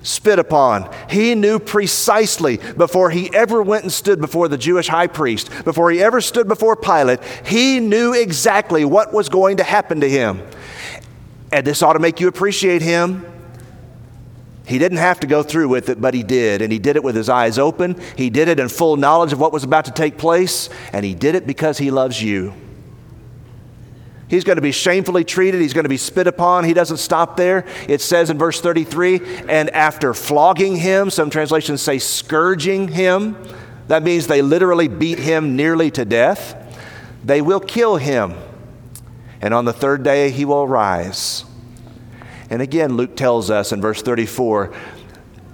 spit 0.04 0.38
upon. 0.38 0.94
He 1.10 1.34
knew 1.34 1.58
precisely 1.58 2.58
before 2.58 3.10
he 3.10 3.34
ever 3.34 3.64
went 3.64 3.84
and 3.84 3.92
stood 3.92 4.22
before 4.22 4.48
the 4.48 4.58
Jewish 4.58 4.88
high 4.88 5.08
priest, 5.08 5.50
before 5.64 5.90
he 5.90 6.02
ever 6.04 6.22
stood 6.22 6.48
before 6.48 6.76
Pilate, 6.76 7.24
he 7.44 7.80
knew 7.80 8.14
exactly 8.14 8.86
what 8.86 9.12
was 9.12 9.30
going 9.30 9.58
to 9.58 9.64
happen 9.64 10.02
to 10.02 10.10
him. 10.10 10.42
And 11.56 11.66
this 11.66 11.82
ought 11.82 11.94
to 11.94 12.00
make 12.00 12.20
you 12.20 12.28
appreciate 12.28 12.82
him. 12.82 13.26
He 14.68 14.78
didn't 14.78 14.98
have 14.98 15.22
to 15.22 15.28
go 15.28 15.42
through 15.42 15.70
with 15.70 15.88
it, 15.88 16.02
but 16.02 16.14
he 16.14 16.22
did. 16.22 16.62
And 16.62 16.70
he 16.70 16.80
did 16.80 16.98
it 16.98 17.04
with 17.04 17.16
his 17.16 17.30
eyes 17.30 17.58
open. 17.58 17.98
He 18.18 18.30
did 18.30 18.50
it 18.50 18.60
in 18.60 18.68
full 18.68 18.98
knowledge 18.98 19.32
of 19.32 19.40
what 19.40 19.54
was 19.54 19.64
about 19.64 19.86
to 19.86 19.92
take 19.92 20.18
place. 20.18 20.70
And 20.92 21.06
he 21.06 21.16
did 21.16 21.34
it 21.34 21.48
because 21.48 21.78
he 21.78 21.92
loves 21.92 22.22
you. 22.22 22.54
He's 24.28 24.44
going 24.44 24.58
to 24.58 24.62
be 24.62 24.74
shamefully 24.74 25.24
treated. 25.24 25.62
He's 25.62 25.72
going 25.72 25.86
to 25.86 25.90
be 25.90 25.96
spit 25.96 26.28
upon. 26.28 26.66
He 26.66 26.74
doesn't 26.74 26.98
stop 26.98 27.38
there. 27.38 27.66
It 27.88 28.02
says 28.02 28.30
in 28.30 28.38
verse 28.38 28.60
33 28.60 29.22
and 29.48 29.70
after 29.70 30.14
flogging 30.14 30.76
him, 30.76 31.10
some 31.10 31.30
translations 31.30 31.82
say 31.82 32.00
scourging 32.00 32.90
him, 32.90 33.38
that 33.88 34.04
means 34.04 34.28
they 34.28 34.42
literally 34.42 34.90
beat 34.90 35.20
him 35.20 35.56
nearly 35.56 35.90
to 35.92 36.04
death, 36.04 36.54
they 37.24 37.42
will 37.42 37.62
kill 37.62 37.96
him. 37.96 38.34
And 39.46 39.54
on 39.54 39.64
the 39.64 39.72
third 39.72 40.04
day, 40.04 40.32
he 40.32 40.44
will 40.44 40.68
rise. 40.68 41.46
And 42.50 42.62
again, 42.62 42.98
Luke 42.98 43.16
tells 43.16 43.50
us 43.50 43.72
in 43.72 43.80
verse 43.80 44.02
34 44.02 44.74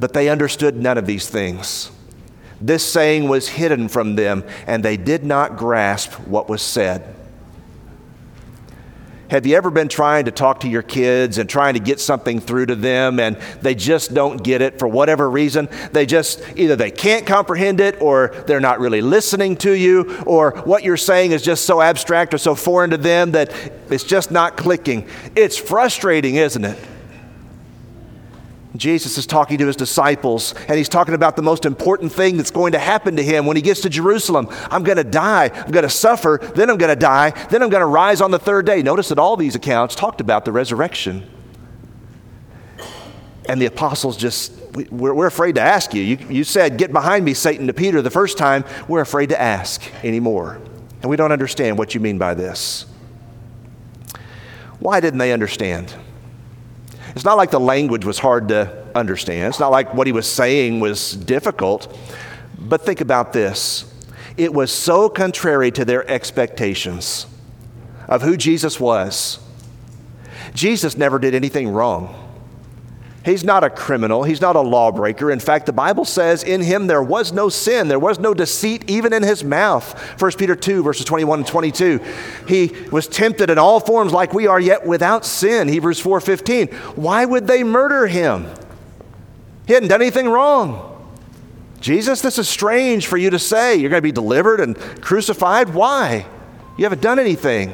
but 0.02 0.14
they 0.14 0.30
understood 0.30 0.76
none 0.76 0.98
of 0.98 1.06
these 1.06 1.30
things. 1.30 1.92
This 2.60 2.84
saying 2.84 3.30
was 3.30 3.50
hidden 3.50 3.88
from 3.88 4.16
them, 4.16 4.44
and 4.66 4.84
they 4.84 4.98
did 4.98 5.24
not 5.24 5.58
grasp 5.58 6.14
what 6.28 6.50
was 6.50 6.64
said. 6.64 7.16
Have 9.32 9.46
you 9.46 9.56
ever 9.56 9.72
been 9.72 9.88
trying 9.88 10.26
to 10.26 10.32
talk 10.32 10.60
to 10.60 10.68
your 10.68 10.82
kids 10.82 11.38
and 11.38 11.50
trying 11.50 11.76
to 11.76 11.80
get 11.80 12.02
something 12.02 12.42
through 12.42 12.66
to 12.66 12.76
them 12.76 13.18
and 13.18 13.38
they 13.62 13.74
just 13.74 14.14
don't 14.14 14.44
get 14.44 14.62
it 14.62 14.78
for 14.78 14.90
whatever 14.90 15.30
reason? 15.30 15.70
They 15.94 16.06
just 16.06 16.44
either 16.58 16.76
they 16.76 16.92
can't 16.92 17.26
comprehend 17.26 17.80
it 17.80 18.02
or 18.02 18.34
they're 18.46 18.60
not 18.60 18.82
really 18.82 19.02
listening 19.02 19.56
to 19.60 19.72
you 19.72 20.18
or 20.26 20.52
what 20.66 20.84
you're 20.84 20.98
saying 20.98 21.32
is 21.32 21.42
just 21.44 21.64
so 21.64 21.80
abstract 21.80 22.34
or 22.34 22.38
so 22.40 22.56
foreign 22.56 22.90
to 22.90 22.98
them 22.98 23.32
that 23.32 23.54
it's 23.90 24.04
just 24.04 24.32
not 24.32 24.58
clicking. 24.58 25.08
It's 25.34 25.58
frustrating, 25.58 26.36
isn't 26.36 26.66
it? 26.66 26.78
Jesus 28.76 29.18
is 29.18 29.26
talking 29.26 29.58
to 29.58 29.68
his 29.68 29.76
disciples, 29.76 30.54
and 30.68 30.78
he's 30.78 30.88
talking 30.88 31.14
about 31.14 31.36
the 31.36 31.42
most 31.42 31.66
important 31.66 32.12
thing 32.12 32.38
that's 32.38 32.52
going 32.52 32.72
to 32.72 32.80
happen 32.80 33.18
to 33.18 33.24
him 33.24 33.46
when 33.46 33.58
he 33.58 33.62
gets 33.62 33.82
to 33.82 33.90
Jerusalem. 33.90 34.48
I'm 34.70 34.84
going 34.84 34.98
to 34.98 35.04
die, 35.04 35.52
I'm 35.54 35.72
going 35.72 35.84
to 35.84 35.90
suffer, 35.90 36.40
then 36.56 36.70
I'm 36.70 36.78
going 36.78 36.94
to 36.94 37.00
die, 37.00 37.32
then 37.50 37.62
I'm 37.64 37.70
going 37.70 37.82
to 37.82 37.88
rise 37.88 38.22
on 38.22 38.32
the 38.32 38.40
third 38.40 38.66
day. 38.66 38.82
Notice 38.82 39.10
that 39.10 39.20
all 39.20 39.36
these 39.36 39.56
accounts 39.56 39.94
talked 39.94 40.22
about 40.22 40.46
the 40.46 40.54
resurrection. 40.54 41.30
And 43.50 43.62
the 43.62 43.66
apostles 43.66 44.16
just, 44.16 44.54
we're, 44.92 45.14
we're 45.14 45.28
afraid 45.28 45.56
to 45.56 45.62
ask 45.62 45.94
you. 45.94 46.02
you. 46.02 46.18
You 46.30 46.44
said, 46.46 46.78
Get 46.78 46.94
behind 46.94 47.26
me, 47.26 47.34
Satan, 47.34 47.68
to 47.68 47.74
Peter 47.74 48.02
the 48.02 48.10
first 48.10 48.38
time. 48.38 48.64
We're 48.88 49.02
afraid 49.02 49.30
to 49.30 49.42
ask 49.42 49.82
anymore. 50.06 50.62
And 51.02 51.10
we 51.10 51.18
don't 51.18 51.32
understand 51.32 51.78
what 51.78 51.94
you 51.94 52.00
mean 52.00 52.18
by 52.18 52.36
this. 52.36 52.86
Why 54.80 55.00
didn't 55.02 55.20
they 55.20 55.34
understand? 55.34 55.94
It's 57.16 57.26
not 57.26 57.38
like 57.38 57.52
the 57.52 57.60
language 57.60 58.06
was 58.06 58.20
hard 58.20 58.48
to 58.50 58.86
understand. 58.96 59.50
It's 59.50 59.60
not 59.60 59.72
like 59.72 59.94
what 59.94 60.08
he 60.08 60.14
was 60.14 60.28
saying 60.28 60.80
was 60.80 61.16
difficult. 61.16 61.98
But 62.58 62.82
think 62.82 63.02
about 63.02 63.34
this 63.34 63.86
it 64.38 64.54
was 64.54 64.72
so 64.72 65.10
contrary 65.10 65.72
to 65.72 65.84
their 65.84 66.10
expectations 66.10 67.26
of 68.08 68.22
who 68.22 68.38
Jesus 68.38 68.80
was. 68.80 69.40
Jesus 70.54 70.98
never 70.98 71.20
did 71.20 71.36
anything 71.36 71.70
wrong. 71.70 72.31
He's 73.24 73.44
not 73.44 73.64
a 73.64 73.70
criminal. 73.70 74.24
He's 74.24 74.42
not 74.42 74.56
a 74.56 74.62
lawbreaker. 74.62 75.30
In 75.30 75.40
fact, 75.40 75.68
the 75.68 75.74
Bible 75.74 76.06
says 76.06 76.44
in 76.44 76.62
him 76.62 76.88
there 76.88 77.04
was 77.04 77.32
no 77.32 77.50
sin. 77.50 77.88
There 77.88 78.00
was 78.00 78.18
no 78.18 78.34
deceit 78.34 78.90
even 78.90 79.14
in 79.14 79.22
his 79.22 79.44
mouth. 79.44 79.94
1 80.20 80.32
Peter 80.34 80.56
2, 80.56 80.82
verses 80.82 81.06
21 81.06 81.40
and 81.40 81.48
22. 81.48 82.00
He 82.48 82.72
was 82.92 83.08
tempted 83.08 83.52
in 83.52 83.60
all 83.60 83.80
forms 83.80 84.12
like 84.12 84.34
we 84.34 84.48
are, 84.48 84.60
yet 84.60 84.88
without 84.88 85.24
sin. 85.24 85.68
Hebrews 85.68 86.00
4 86.00 86.20
15. 86.20 86.68
Why 86.96 87.26
would 87.26 87.46
they 87.46 87.64
murder 87.64 88.08
him? 88.08 88.48
He 89.68 89.74
hadn't 89.74 89.90
done 89.90 90.02
anything 90.02 90.28
wrong. 90.28 90.88
Jesus, 91.80 92.22
this 92.22 92.40
is 92.40 92.50
strange 92.50 93.06
for 93.06 93.18
you 93.18 93.30
to 93.30 93.40
say. 93.40 93.76
You're 93.76 93.90
going 93.90 94.00
to 94.00 94.04
be 94.04 94.12
delivered 94.12 94.60
and 94.62 94.76
crucified. 95.02 95.74
Why? 95.74 96.26
You 96.78 96.86
haven't 96.86 97.02
done 97.02 97.20
anything. 97.20 97.74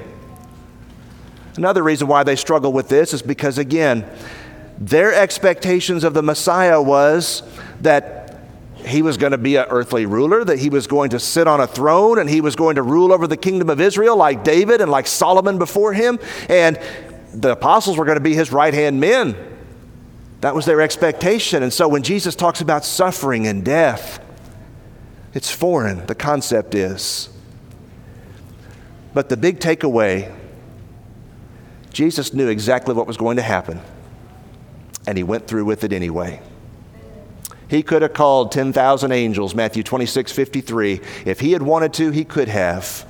Another 1.56 1.84
reason 1.84 2.08
why 2.08 2.24
they 2.24 2.36
struggle 2.36 2.74
with 2.74 2.90
this 2.90 3.14
is 3.14 3.22
because, 3.22 3.58
again, 3.58 4.06
their 4.78 5.14
expectations 5.14 6.04
of 6.04 6.14
the 6.14 6.22
Messiah 6.22 6.82
was 6.82 7.44
that 7.82 8.40
he 8.76 9.02
was 9.02 9.18
going 9.18 9.32
to 9.32 9.38
be 9.38 9.56
an 9.56 9.66
earthly 9.70 10.06
ruler, 10.06 10.44
that 10.44 10.60
he 10.60 10.70
was 10.70 10.88
going 10.88 11.10
to 11.10 11.20
sit 11.20 11.48
on 11.48 11.60
a 11.60 11.68
throne 11.68 12.20
and 12.20 12.30
he 12.30 12.42
was 12.42 12.56
going 12.56 12.76
to 12.76 12.84
rule 12.84 13.12
over 13.12 13.28
the 13.28 13.38
kingdom 13.38 13.70
of 13.70 13.82
Israel 13.82 14.16
like 14.16 14.44
David 14.44 14.82
and 14.82 14.90
like 14.90 15.08
Solomon 15.08 15.58
before 15.58 15.94
him. 15.94 16.20
And 16.48 16.80
the 17.34 17.52
apostles 17.52 17.98
were 17.98 18.06
going 18.06 18.18
to 18.18 18.24
be 18.24 18.36
his 18.36 18.52
right 18.52 18.74
hand 18.74 19.00
men. 19.00 19.36
That 20.42 20.54
was 20.54 20.66
their 20.66 20.82
expectation. 20.82 21.64
And 21.64 21.74
so 21.74 21.88
when 21.88 22.04
Jesus 22.04 22.36
talks 22.36 22.62
about 22.62 22.86
suffering 22.86 23.48
and 23.48 23.66
death, 23.66 24.24
it's 25.34 25.52
foreign, 25.52 26.06
the 26.06 26.16
concept 26.16 26.76
is. 26.76 27.30
But 29.14 29.30
the 29.30 29.38
big 29.38 29.60
takeaway 29.60 30.34
Jesus 31.92 32.32
knew 32.32 32.48
exactly 32.48 32.94
what 32.94 33.08
was 33.08 33.18
going 33.18 33.38
to 33.38 33.42
happen 33.42 33.82
and 35.08 35.18
he 35.18 35.24
went 35.24 35.48
through 35.48 35.66
with 35.66 35.84
it 35.86 35.94
anyway. 35.94 36.42
He 37.70 37.82
could 37.82 38.02
have 38.02 38.14
called 38.14 38.52
10,000 38.52 39.12
angels, 39.12 39.56
Matthew 39.56 39.82
26, 39.82 40.32
53. 40.32 41.02
If 41.26 41.40
he 41.40 41.54
had 41.54 41.62
wanted 41.62 41.94
to, 41.94 42.12
he 42.12 42.24
could 42.24 42.50
have. 42.50 43.06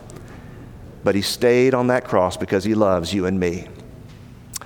But 1.04 1.16
he 1.16 1.22
stayed 1.22 1.74
on 1.74 1.88
that 1.88 2.06
cross 2.06 2.38
because 2.38 2.64
he 2.64 2.76
loves 2.76 3.14
you 3.14 3.26
and 3.26 3.40
me. 3.40 3.68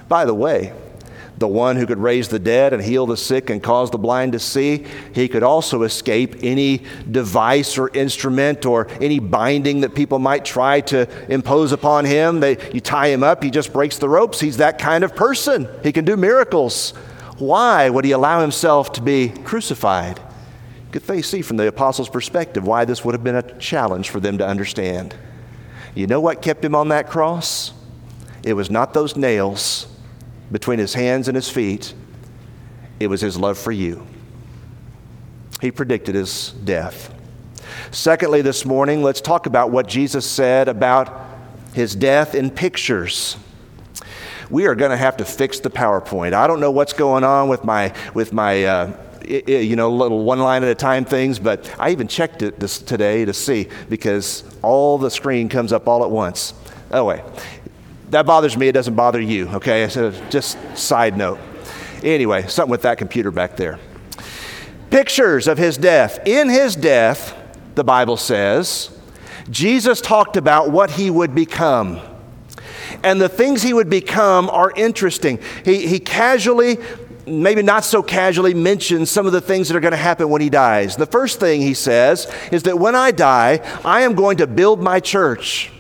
By 0.07 0.25
the 0.25 0.33
way, 0.33 0.73
the 1.37 1.47
one 1.47 1.75
who 1.75 1.87
could 1.87 1.97
raise 1.97 2.27
the 2.27 2.39
dead 2.39 2.71
and 2.71 2.83
heal 2.83 3.05
the 3.05 3.17
sick 3.17 3.49
and 3.49 3.63
cause 3.63 3.91
the 3.91 3.97
blind 3.97 4.33
to 4.33 4.39
see, 4.39 4.85
he 5.13 5.27
could 5.27 5.43
also 5.43 5.83
escape 5.83 6.35
any 6.41 6.83
device 7.09 7.77
or 7.77 7.89
instrument 7.93 8.65
or 8.65 8.87
any 9.01 9.19
binding 9.19 9.81
that 9.81 9.95
people 9.95 10.19
might 10.19 10.45
try 10.45 10.81
to 10.81 11.09
impose 11.31 11.71
upon 11.71 12.05
him. 12.05 12.39
They, 12.39 12.57
you 12.73 12.79
tie 12.79 13.07
him 13.07 13.23
up, 13.23 13.43
he 13.43 13.49
just 13.49 13.73
breaks 13.73 13.97
the 13.97 14.07
ropes. 14.07 14.39
He's 14.39 14.57
that 14.57 14.79
kind 14.79 15.03
of 15.03 15.15
person. 15.15 15.67
He 15.83 15.91
can 15.91 16.05
do 16.05 16.15
miracles. 16.15 16.93
Why 17.41 17.89
would 17.89 18.05
he 18.05 18.11
allow 18.11 18.39
himself 18.39 18.93
to 18.93 19.01
be 19.01 19.29
crucified? 19.29 20.19
Could 20.91 21.01
they 21.03 21.23
see 21.23 21.41
from 21.41 21.57
the 21.57 21.67
apostles' 21.67 22.07
perspective 22.07 22.67
why 22.67 22.85
this 22.85 23.03
would 23.03 23.15
have 23.15 23.23
been 23.23 23.35
a 23.35 23.57
challenge 23.57 24.11
for 24.11 24.19
them 24.19 24.37
to 24.37 24.47
understand? 24.47 25.15
You 25.95 26.05
know 26.05 26.21
what 26.21 26.43
kept 26.43 26.63
him 26.63 26.75
on 26.75 26.89
that 26.89 27.09
cross? 27.09 27.73
It 28.43 28.53
was 28.53 28.69
not 28.69 28.93
those 28.93 29.15
nails 29.15 29.87
between 30.51 30.77
his 30.77 30.93
hands 30.93 31.27
and 31.27 31.35
his 31.35 31.49
feet, 31.49 31.95
it 32.99 33.07
was 33.07 33.21
his 33.21 33.37
love 33.37 33.57
for 33.57 33.71
you. 33.71 34.05
He 35.61 35.71
predicted 35.71 36.13
his 36.13 36.51
death. 36.63 37.11
Secondly, 37.89 38.43
this 38.43 38.65
morning, 38.65 39.01
let's 39.01 39.21
talk 39.21 39.47
about 39.47 39.71
what 39.71 39.87
Jesus 39.87 40.29
said 40.29 40.67
about 40.67 41.25
his 41.73 41.95
death 41.95 42.35
in 42.35 42.51
pictures 42.51 43.35
we 44.51 44.67
are 44.67 44.75
going 44.75 44.91
to 44.91 44.97
have 44.97 45.17
to 45.17 45.25
fix 45.25 45.59
the 45.59 45.69
PowerPoint. 45.69 46.33
I 46.33 46.45
don't 46.45 46.59
know 46.59 46.71
what's 46.71 46.93
going 46.93 47.23
on 47.23 47.47
with 47.47 47.63
my, 47.63 47.93
with 48.13 48.33
my, 48.33 48.63
uh, 48.65 48.93
you 49.25 49.75
know, 49.75 49.89
little 49.89 50.23
one 50.23 50.39
line 50.39 50.63
at 50.63 50.69
a 50.69 50.75
time 50.75 51.05
things, 51.05 51.39
but 51.39 51.73
I 51.79 51.91
even 51.91 52.07
checked 52.07 52.41
it 52.41 52.59
this, 52.59 52.79
today 52.79 53.23
to 53.25 53.33
see 53.33 53.69
because 53.89 54.43
all 54.61 54.97
the 54.97 55.09
screen 55.09 55.47
comes 55.47 55.71
up 55.71 55.87
all 55.87 56.03
at 56.03 56.11
once. 56.11 56.53
Oh, 56.91 57.05
wait. 57.05 57.21
That 58.09 58.25
bothers 58.25 58.57
me. 58.57 58.67
It 58.67 58.73
doesn't 58.73 58.95
bother 58.95 59.21
you, 59.21 59.47
okay? 59.49 59.87
So 59.87 60.11
just 60.29 60.57
side 60.77 61.17
note. 61.17 61.39
Anyway, 62.03 62.47
something 62.47 62.71
with 62.71 62.81
that 62.81 62.97
computer 62.97 63.31
back 63.31 63.55
there. 63.55 63.79
Pictures 64.89 65.47
of 65.47 65.57
his 65.57 65.77
death. 65.77 66.19
In 66.27 66.49
his 66.49 66.75
death, 66.75 67.37
the 67.75 67.85
Bible 67.85 68.17
says, 68.17 68.89
Jesus 69.49 70.01
talked 70.01 70.35
about 70.35 70.71
what 70.71 70.91
he 70.91 71.09
would 71.09 71.33
become. 71.33 72.01
And 73.03 73.19
the 73.19 73.29
things 73.29 73.61
he 73.61 73.73
would 73.73 73.89
become 73.89 74.49
are 74.49 74.71
interesting. 74.75 75.39
He, 75.65 75.87
he 75.87 75.99
casually, 75.99 76.77
maybe 77.25 77.61
not 77.63 77.83
so 77.83 78.03
casually, 78.03 78.53
mentions 78.53 79.09
some 79.09 79.25
of 79.25 79.31
the 79.31 79.41
things 79.41 79.67
that 79.67 79.77
are 79.77 79.81
going 79.81 79.91
to 79.91 79.97
happen 79.97 80.29
when 80.29 80.41
he 80.41 80.49
dies. 80.49 80.95
The 80.95 81.05
first 81.05 81.39
thing 81.39 81.61
he 81.61 81.73
says 81.73 82.31
is 82.51 82.63
that 82.63 82.77
when 82.77 82.95
I 82.95 83.11
die, 83.11 83.59
I 83.83 84.01
am 84.01 84.13
going 84.13 84.37
to 84.37 84.47
build 84.47 84.81
my 84.81 84.99
church. 84.99 85.71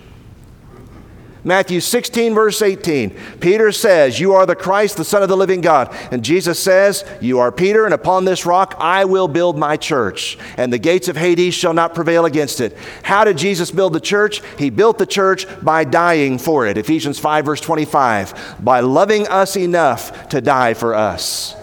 Matthew 1.43 1.79
16, 1.79 2.35
verse 2.35 2.61
18. 2.61 3.09
Peter 3.39 3.71
says, 3.71 4.19
You 4.19 4.33
are 4.33 4.45
the 4.45 4.55
Christ, 4.55 4.97
the 4.97 5.03
Son 5.03 5.23
of 5.23 5.29
the 5.29 5.37
living 5.37 5.61
God. 5.61 5.95
And 6.11 6.23
Jesus 6.23 6.59
says, 6.59 7.03
You 7.19 7.39
are 7.39 7.51
Peter, 7.51 7.85
and 7.85 7.93
upon 7.93 8.25
this 8.25 8.45
rock 8.45 8.75
I 8.77 9.05
will 9.05 9.27
build 9.27 9.57
my 9.57 9.75
church, 9.75 10.37
and 10.57 10.71
the 10.71 10.77
gates 10.77 11.07
of 11.07 11.17
Hades 11.17 11.55
shall 11.55 11.73
not 11.73 11.95
prevail 11.95 12.25
against 12.25 12.61
it. 12.61 12.77
How 13.01 13.23
did 13.23 13.37
Jesus 13.37 13.71
build 13.71 13.93
the 13.93 13.99
church? 13.99 14.41
He 14.57 14.69
built 14.69 14.99
the 14.99 15.05
church 15.05 15.47
by 15.63 15.83
dying 15.83 16.37
for 16.37 16.67
it. 16.67 16.77
Ephesians 16.77 17.17
5, 17.17 17.45
verse 17.45 17.61
25. 17.61 18.57
By 18.59 18.81
loving 18.81 19.27
us 19.27 19.55
enough 19.55 20.29
to 20.29 20.41
die 20.41 20.75
for 20.75 20.93
us. 20.93 21.55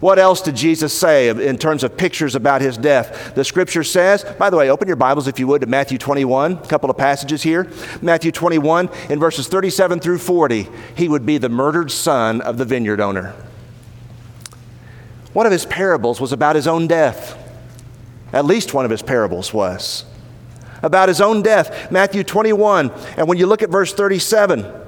What 0.00 0.18
else 0.18 0.42
did 0.42 0.56
Jesus 0.56 0.92
say 0.92 1.28
in 1.28 1.56
terms 1.56 1.82
of 1.82 1.96
pictures 1.96 2.34
about 2.34 2.60
his 2.60 2.76
death? 2.76 3.34
The 3.34 3.44
scripture 3.44 3.82
says, 3.82 4.24
by 4.38 4.50
the 4.50 4.56
way, 4.56 4.68
open 4.68 4.88
your 4.88 4.96
Bibles 4.96 5.26
if 5.26 5.38
you 5.38 5.46
would 5.46 5.62
to 5.62 5.66
Matthew 5.66 5.96
21, 5.96 6.52
a 6.52 6.66
couple 6.66 6.90
of 6.90 6.98
passages 6.98 7.42
here. 7.42 7.70
Matthew 8.02 8.30
21, 8.30 8.90
in 9.08 9.18
verses 9.18 9.48
37 9.48 10.00
through 10.00 10.18
40, 10.18 10.68
he 10.94 11.08
would 11.08 11.24
be 11.24 11.38
the 11.38 11.48
murdered 11.48 11.90
son 11.90 12.42
of 12.42 12.58
the 12.58 12.66
vineyard 12.66 13.00
owner. 13.00 13.34
One 15.32 15.46
of 15.46 15.52
his 15.52 15.64
parables 15.64 16.20
was 16.20 16.32
about 16.32 16.56
his 16.56 16.66
own 16.66 16.86
death. 16.86 17.42
At 18.32 18.44
least 18.44 18.74
one 18.74 18.84
of 18.84 18.90
his 18.90 19.02
parables 19.02 19.54
was 19.54 20.04
about 20.82 21.08
his 21.08 21.22
own 21.22 21.42
death. 21.42 21.90
Matthew 21.90 22.22
21, 22.22 22.90
and 23.16 23.28
when 23.28 23.38
you 23.38 23.46
look 23.46 23.62
at 23.62 23.70
verse 23.70 23.94
37, 23.94 24.85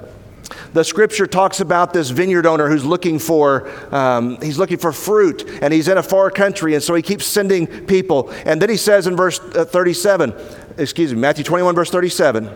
the 0.73 0.83
scripture 0.83 1.27
talks 1.27 1.59
about 1.59 1.93
this 1.93 2.09
vineyard 2.09 2.45
owner 2.45 2.69
who's 2.69 2.85
looking 2.85 3.19
for 3.19 3.69
um, 3.93 4.39
he's 4.41 4.57
looking 4.57 4.77
for 4.77 4.91
fruit 4.91 5.47
and 5.61 5.73
he's 5.73 5.87
in 5.87 5.97
a 5.97 6.03
far 6.03 6.29
country 6.31 6.73
and 6.73 6.83
so 6.83 6.93
he 6.95 7.01
keeps 7.01 7.25
sending 7.25 7.67
people 7.85 8.29
and 8.45 8.61
then 8.61 8.69
he 8.69 8.77
says 8.77 9.07
in 9.07 9.15
verse 9.15 9.39
uh, 9.39 9.65
37 9.65 10.33
excuse 10.77 11.13
me 11.13 11.19
matthew 11.19 11.43
21 11.43 11.75
verse 11.75 11.89
37 11.89 12.49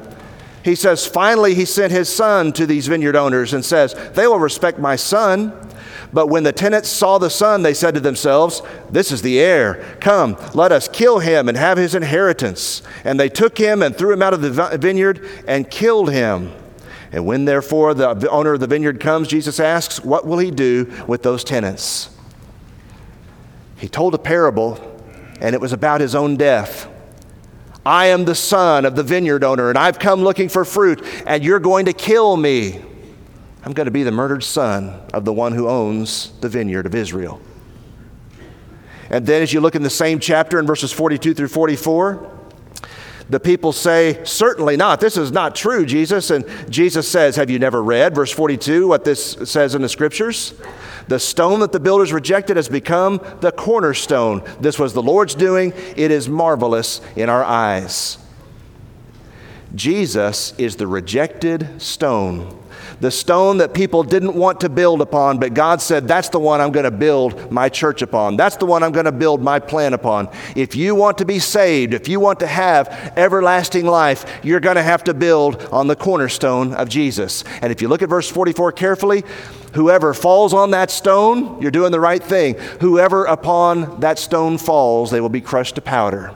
he 0.64 0.76
says 0.76 1.06
finally 1.06 1.54
he 1.54 1.66
sent 1.66 1.92
his 1.92 2.08
son 2.10 2.54
to 2.54 2.66
these 2.66 2.88
vineyard 2.88 3.16
owners 3.16 3.54
and 3.54 3.64
says 3.64 3.94
they 4.14 4.28
will 4.28 4.40
respect 4.40 4.80
my 4.80 4.96
son 4.96 5.52
but 6.14 6.28
when 6.28 6.44
the 6.44 6.52
tenants 6.52 6.90
saw 6.90 7.18
the 7.18 7.30
son, 7.30 7.64
they 7.64 7.74
said 7.74 7.96
to 7.96 8.00
themselves, 8.00 8.62
This 8.92 9.12
is 9.12 9.24
the 9.24 9.40
heir. 9.40 9.98
Come, 10.00 10.38
let 10.54 10.72
us 10.72 10.88
kill 10.88 11.20
him 11.20 11.50
and 11.50 11.58
have 11.58 11.80
his 11.80 11.96
inheritance. 11.96 12.84
And 13.04 13.20
they 13.20 13.30
took 13.30 13.58
him 13.58 13.82
and 13.82 13.98
threw 13.98 14.14
him 14.14 14.22
out 14.22 14.34
of 14.34 14.42
the 14.42 14.78
vineyard 14.78 15.28
and 15.48 15.70
killed 15.70 16.12
him. 16.12 16.54
And 17.13 17.27
when 17.27 17.46
therefore 17.46 17.93
the 17.93 18.29
owner 18.29 18.53
of 18.53 18.60
the 18.60 18.67
vineyard 18.67 19.00
comes, 19.00 19.27
Jesus 19.27 19.60
asks, 19.60 20.03
What 20.03 20.25
will 20.25 20.39
he 20.39 20.50
do 20.50 20.91
with 21.08 21.22
those 21.22 21.43
tenants? 21.43 22.10
He 23.77 23.88
told 23.88 24.15
a 24.15 24.17
parable, 24.17 24.79
and 25.39 25.53
it 25.53 25.62
was 25.62 25.74
about 25.74 26.01
his 26.01 26.15
own 26.15 26.38
death. 26.38 26.89
I 27.86 28.08
am 28.08 28.25
the 28.25 28.34
son 28.34 28.86
of 28.86 28.96
the 28.96 29.03
vineyard 29.03 29.43
owner, 29.43 29.70
and 29.70 29.77
I've 29.77 30.00
come 30.00 30.24
looking 30.24 30.50
for 30.50 30.65
fruit, 30.65 31.05
and 31.27 31.43
you're 31.43 31.60
going 31.60 31.86
to 31.86 31.93
kill 31.93 32.36
me. 32.36 32.82
I'm 33.63 33.74
going 33.74 33.86
to 33.86 33.91
be 33.91 34.03
the 34.03 34.12
murdered 34.12 34.43
son 34.43 35.00
of 35.13 35.24
the 35.24 35.34
one 35.34 35.53
who 35.53 35.67
owns 35.67 36.32
the 36.39 36.50
vineyard 36.50 36.86
of 36.88 36.96
Israel. 36.96 37.39
And 39.10 39.25
then, 39.25 39.43
as 39.43 39.53
you 39.53 39.62
look 39.62 39.75
in 39.75 39.84
the 39.84 39.89
same 39.89 40.20
chapter 40.20 40.58
in 40.58 40.65
verses 40.65 40.91
42 40.91 41.36
through 41.36 41.50
44, 41.50 42.32
the 43.30 43.39
people 43.39 43.72
say, 43.72 44.24
Certainly 44.24 44.77
not. 44.77 45.00
This 45.00 45.18
is 45.18 45.32
not 45.32 45.56
true, 45.56 45.86
Jesus. 45.86 46.30
And 46.30 46.46
Jesus 46.70 47.08
says, 47.08 47.36
Have 47.36 47.50
you 47.50 47.60
never 47.60 47.82
read, 47.82 48.15
verse 48.15 48.32
42, 48.32 48.88
what 48.88 49.03
this 49.03 49.38
says 49.46 49.75
in 49.75 49.82
the 49.82 49.89
scriptures? 49.89 50.53
The 51.08 51.20
stone 51.20 51.60
that 51.60 51.72
the 51.72 51.80
builders 51.80 52.13
rejected 52.13 52.56
has 52.58 52.70
become 52.70 53.22
the 53.42 53.51
cornerstone. 53.51 54.44
This 54.60 54.80
was 54.80 54.94
the 54.94 55.03
Lord's 55.03 55.36
doing. 55.36 55.74
It 55.96 56.12
is 56.12 56.30
marvelous 56.30 57.01
in 57.15 57.30
our 57.30 57.44
eyes. 57.44 58.17
Jesus 59.76 60.54
is 60.58 60.76
the 60.76 60.88
rejected 60.88 61.82
stone 61.82 62.64
the 63.04 63.12
stone 63.12 63.58
that 63.58 63.74
people 63.74 64.04
didn't 64.04 64.34
want 64.34 64.62
to 64.62 64.70
build 64.70 65.02
upon, 65.02 65.38
but 65.38 65.54
God 65.54 65.82
said, 65.82 66.08
That's 66.08 66.30
the 66.30 66.40
one 66.40 66.62
I'm 66.62 66.72
going 66.72 66.86
to 66.86 66.92
build 66.92 67.52
my 67.52 67.70
church 67.70 68.02
upon. 68.02 68.38
That's 68.38 68.56
the 68.56 68.66
one 68.66 68.84
I'm 68.84 68.92
going 68.92 69.06
to 69.06 69.12
build 69.12 69.42
my 69.42 69.60
plan 69.60 69.94
upon. 69.94 70.30
If 70.56 70.76
you 70.76 70.96
want 70.96 71.18
to 71.18 71.26
be 71.26 71.40
saved, 71.40 71.94
if 71.94 72.08
you 72.08 72.20
want 72.20 72.40
to 72.40 72.48
have 72.48 72.88
everlasting 73.18 73.86
life, 73.86 74.40
you're 74.44 74.60
going 74.60 74.78
to 74.78 74.84
have 74.84 75.04
to 75.06 75.14
build 75.14 75.62
on 75.66 75.88
the 75.88 75.96
cornerstone 75.96 76.74
of 76.74 76.90
Jesus. 76.90 77.44
And 77.62 77.72
if 77.72 77.82
you 77.82 77.88
look 77.88 78.02
at 78.02 78.10
verse 78.10 78.30
44 78.30 78.72
carefully, 78.72 79.24
whoever 79.74 80.14
falls 80.14 80.54
on 80.54 80.72
that 80.72 80.92
stone, 80.92 81.62
you're 81.62 81.72
doing 81.72 81.92
the 81.92 82.00
right 82.00 82.24
thing. 82.24 82.56
Whoever 82.80 83.26
upon 83.26 84.00
that 84.00 84.20
stone 84.20 84.58
falls, 84.58 85.12
they 85.12 85.20
will 85.20 85.30
be 85.30 85.42
crushed 85.42 85.76
to 85.76 85.82
powder. 85.82 86.34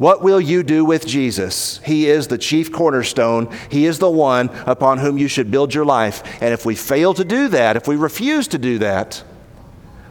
What 0.00 0.22
will 0.22 0.40
you 0.40 0.62
do 0.62 0.82
with 0.82 1.06
Jesus? 1.06 1.78
He 1.84 2.08
is 2.08 2.28
the 2.28 2.38
chief 2.38 2.72
cornerstone. 2.72 3.54
He 3.70 3.84
is 3.84 3.98
the 3.98 4.08
one 4.10 4.48
upon 4.64 4.96
whom 4.96 5.18
you 5.18 5.28
should 5.28 5.50
build 5.50 5.74
your 5.74 5.84
life. 5.84 6.22
And 6.40 6.54
if 6.54 6.64
we 6.64 6.74
fail 6.74 7.12
to 7.12 7.22
do 7.22 7.48
that, 7.48 7.76
if 7.76 7.86
we 7.86 7.96
refuse 7.96 8.48
to 8.48 8.56
do 8.56 8.78
that, 8.78 9.22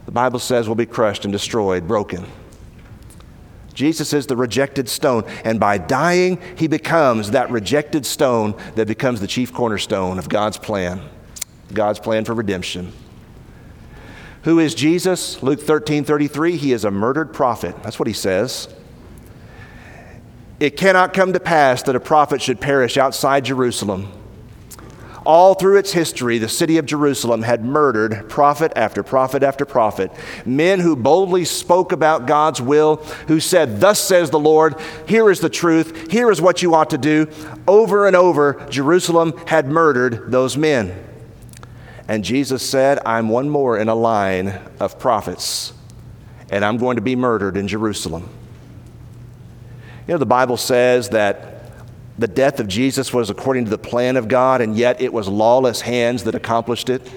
the 0.06 0.12
Bible 0.12 0.38
says 0.38 0.68
we'll 0.68 0.76
be 0.76 0.86
crushed 0.86 1.24
and 1.24 1.32
destroyed, 1.32 1.88
broken. 1.88 2.24
Jesus 3.74 4.12
is 4.12 4.28
the 4.28 4.36
rejected 4.36 4.88
stone, 4.88 5.24
and 5.42 5.58
by 5.58 5.76
dying, 5.76 6.40
he 6.56 6.68
becomes 6.68 7.32
that 7.32 7.50
rejected 7.50 8.06
stone 8.06 8.54
that 8.76 8.86
becomes 8.86 9.20
the 9.20 9.26
chief 9.26 9.52
cornerstone 9.52 10.20
of 10.20 10.28
God's 10.28 10.56
plan, 10.56 11.02
God's 11.74 11.98
plan 11.98 12.24
for 12.24 12.34
redemption. 12.34 12.92
Who 14.44 14.60
is 14.60 14.72
Jesus? 14.72 15.42
Luke 15.42 15.60
13 15.60 16.04
33. 16.04 16.56
He 16.56 16.72
is 16.72 16.84
a 16.84 16.92
murdered 16.92 17.34
prophet. 17.34 17.74
That's 17.82 17.98
what 17.98 18.06
he 18.06 18.14
says. 18.14 18.68
It 20.60 20.76
cannot 20.76 21.14
come 21.14 21.32
to 21.32 21.40
pass 21.40 21.82
that 21.84 21.96
a 21.96 22.00
prophet 22.00 22.42
should 22.42 22.60
perish 22.60 22.98
outside 22.98 23.46
Jerusalem. 23.46 24.12
All 25.24 25.54
through 25.54 25.78
its 25.78 25.92
history, 25.92 26.38
the 26.38 26.48
city 26.48 26.76
of 26.76 26.86
Jerusalem 26.86 27.42
had 27.42 27.64
murdered 27.64 28.28
prophet 28.28 28.72
after 28.76 29.02
prophet 29.02 29.42
after 29.42 29.64
prophet. 29.64 30.10
Men 30.44 30.80
who 30.80 30.96
boldly 30.96 31.44
spoke 31.46 31.92
about 31.92 32.26
God's 32.26 32.60
will, 32.60 32.96
who 33.28 33.40
said, 33.40 33.80
Thus 33.80 34.00
says 34.00 34.30
the 34.30 34.38
Lord, 34.38 34.76
here 35.06 35.30
is 35.30 35.40
the 35.40 35.50
truth, 35.50 36.10
here 36.10 36.30
is 36.30 36.40
what 36.40 36.62
you 36.62 36.74
ought 36.74 36.90
to 36.90 36.98
do. 36.98 37.26
Over 37.66 38.06
and 38.06 38.16
over, 38.16 38.66
Jerusalem 38.70 39.34
had 39.46 39.66
murdered 39.66 40.30
those 40.30 40.56
men. 40.56 41.06
And 42.08 42.24
Jesus 42.24 42.68
said, 42.68 42.98
I'm 43.06 43.28
one 43.28 43.48
more 43.48 43.78
in 43.78 43.88
a 43.88 43.94
line 43.94 44.58
of 44.78 44.98
prophets, 44.98 45.72
and 46.50 46.64
I'm 46.64 46.76
going 46.76 46.96
to 46.96 47.02
be 47.02 47.14
murdered 47.14 47.56
in 47.56 47.68
Jerusalem. 47.68 48.28
You 50.10 50.14
know, 50.14 50.18
the 50.18 50.26
Bible 50.26 50.56
says 50.56 51.10
that 51.10 51.62
the 52.18 52.26
death 52.26 52.58
of 52.58 52.66
Jesus 52.66 53.14
was 53.14 53.30
according 53.30 53.66
to 53.66 53.70
the 53.70 53.78
plan 53.78 54.16
of 54.16 54.26
God, 54.26 54.60
and 54.60 54.76
yet 54.76 55.00
it 55.00 55.12
was 55.12 55.28
lawless 55.28 55.82
hands 55.82 56.24
that 56.24 56.34
accomplished 56.34 56.90
it. 56.90 57.08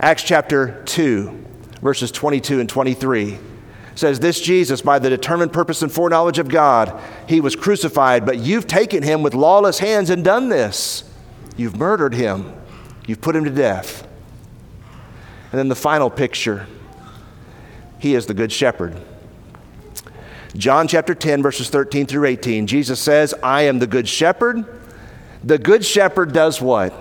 Acts 0.00 0.22
chapter 0.22 0.80
2, 0.84 1.44
verses 1.82 2.12
22 2.12 2.60
and 2.60 2.68
23 2.68 3.40
says, 3.96 4.20
This 4.20 4.40
Jesus, 4.40 4.80
by 4.80 5.00
the 5.00 5.10
determined 5.10 5.52
purpose 5.52 5.82
and 5.82 5.90
foreknowledge 5.90 6.38
of 6.38 6.48
God, 6.48 7.02
he 7.28 7.40
was 7.40 7.56
crucified, 7.56 8.24
but 8.24 8.38
you've 8.38 8.68
taken 8.68 9.02
him 9.02 9.24
with 9.24 9.34
lawless 9.34 9.80
hands 9.80 10.08
and 10.08 10.22
done 10.22 10.50
this. 10.50 11.02
You've 11.56 11.76
murdered 11.76 12.14
him, 12.14 12.54
you've 13.08 13.20
put 13.20 13.34
him 13.34 13.42
to 13.42 13.50
death. 13.50 14.06
And 15.50 15.58
then 15.58 15.66
the 15.66 15.74
final 15.74 16.10
picture 16.10 16.68
he 17.98 18.14
is 18.14 18.26
the 18.26 18.34
good 18.34 18.52
shepherd. 18.52 18.96
John 20.56 20.88
chapter 20.88 21.14
10, 21.14 21.42
verses 21.42 21.70
13 21.70 22.06
through 22.06 22.26
18, 22.26 22.66
Jesus 22.66 23.00
says, 23.00 23.34
I 23.42 23.62
am 23.62 23.78
the 23.78 23.86
good 23.86 24.08
shepherd. 24.08 24.64
The 25.44 25.58
good 25.58 25.84
shepherd 25.84 26.32
does 26.32 26.60
what? 26.60 26.92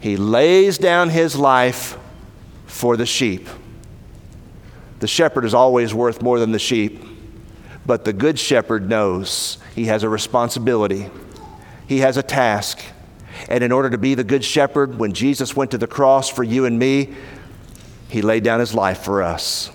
He 0.00 0.16
lays 0.16 0.78
down 0.78 1.10
his 1.10 1.36
life 1.36 1.98
for 2.66 2.96
the 2.96 3.06
sheep. 3.06 3.48
The 5.00 5.08
shepherd 5.08 5.44
is 5.44 5.54
always 5.54 5.94
worth 5.94 6.22
more 6.22 6.38
than 6.38 6.52
the 6.52 6.58
sheep, 6.58 7.04
but 7.86 8.04
the 8.04 8.12
good 8.12 8.38
shepherd 8.38 8.88
knows 8.88 9.58
he 9.74 9.84
has 9.84 10.02
a 10.02 10.08
responsibility, 10.08 11.10
he 11.86 11.98
has 11.98 12.16
a 12.16 12.22
task. 12.22 12.80
And 13.48 13.62
in 13.62 13.70
order 13.70 13.88
to 13.90 13.98
be 13.98 14.14
the 14.14 14.24
good 14.24 14.44
shepherd, 14.44 14.98
when 14.98 15.12
Jesus 15.12 15.54
went 15.54 15.70
to 15.70 15.78
the 15.78 15.86
cross 15.86 16.28
for 16.28 16.42
you 16.42 16.64
and 16.64 16.76
me, 16.76 17.14
he 18.08 18.20
laid 18.20 18.42
down 18.42 18.58
his 18.58 18.74
life 18.74 18.98
for 18.98 19.22
us. 19.22 19.70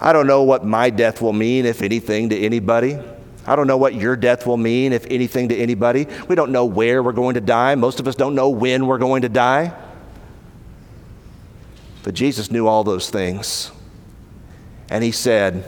I 0.00 0.12
don't 0.12 0.26
know 0.26 0.42
what 0.44 0.64
my 0.64 0.90
death 0.90 1.20
will 1.20 1.32
mean, 1.32 1.66
if 1.66 1.82
anything, 1.82 2.28
to 2.28 2.38
anybody. 2.38 2.98
I 3.46 3.56
don't 3.56 3.66
know 3.66 3.78
what 3.78 3.94
your 3.94 4.14
death 4.14 4.46
will 4.46 4.56
mean, 4.56 4.92
if 4.92 5.06
anything, 5.06 5.48
to 5.48 5.56
anybody. 5.56 6.06
We 6.28 6.34
don't 6.34 6.52
know 6.52 6.66
where 6.66 7.02
we're 7.02 7.12
going 7.12 7.34
to 7.34 7.40
die. 7.40 7.74
Most 7.74 7.98
of 7.98 8.06
us 8.06 8.14
don't 8.14 8.34
know 8.34 8.50
when 8.50 8.86
we're 8.86 8.98
going 8.98 9.22
to 9.22 9.28
die. 9.28 9.74
But 12.02 12.14
Jesus 12.14 12.50
knew 12.50 12.66
all 12.66 12.84
those 12.84 13.10
things. 13.10 13.72
And 14.90 15.02
he 15.02 15.10
said, 15.10 15.64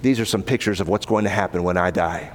These 0.00 0.18
are 0.18 0.24
some 0.24 0.42
pictures 0.42 0.80
of 0.80 0.88
what's 0.88 1.06
going 1.06 1.24
to 1.24 1.30
happen 1.30 1.62
when 1.62 1.76
I 1.76 1.90
die. 1.90 2.32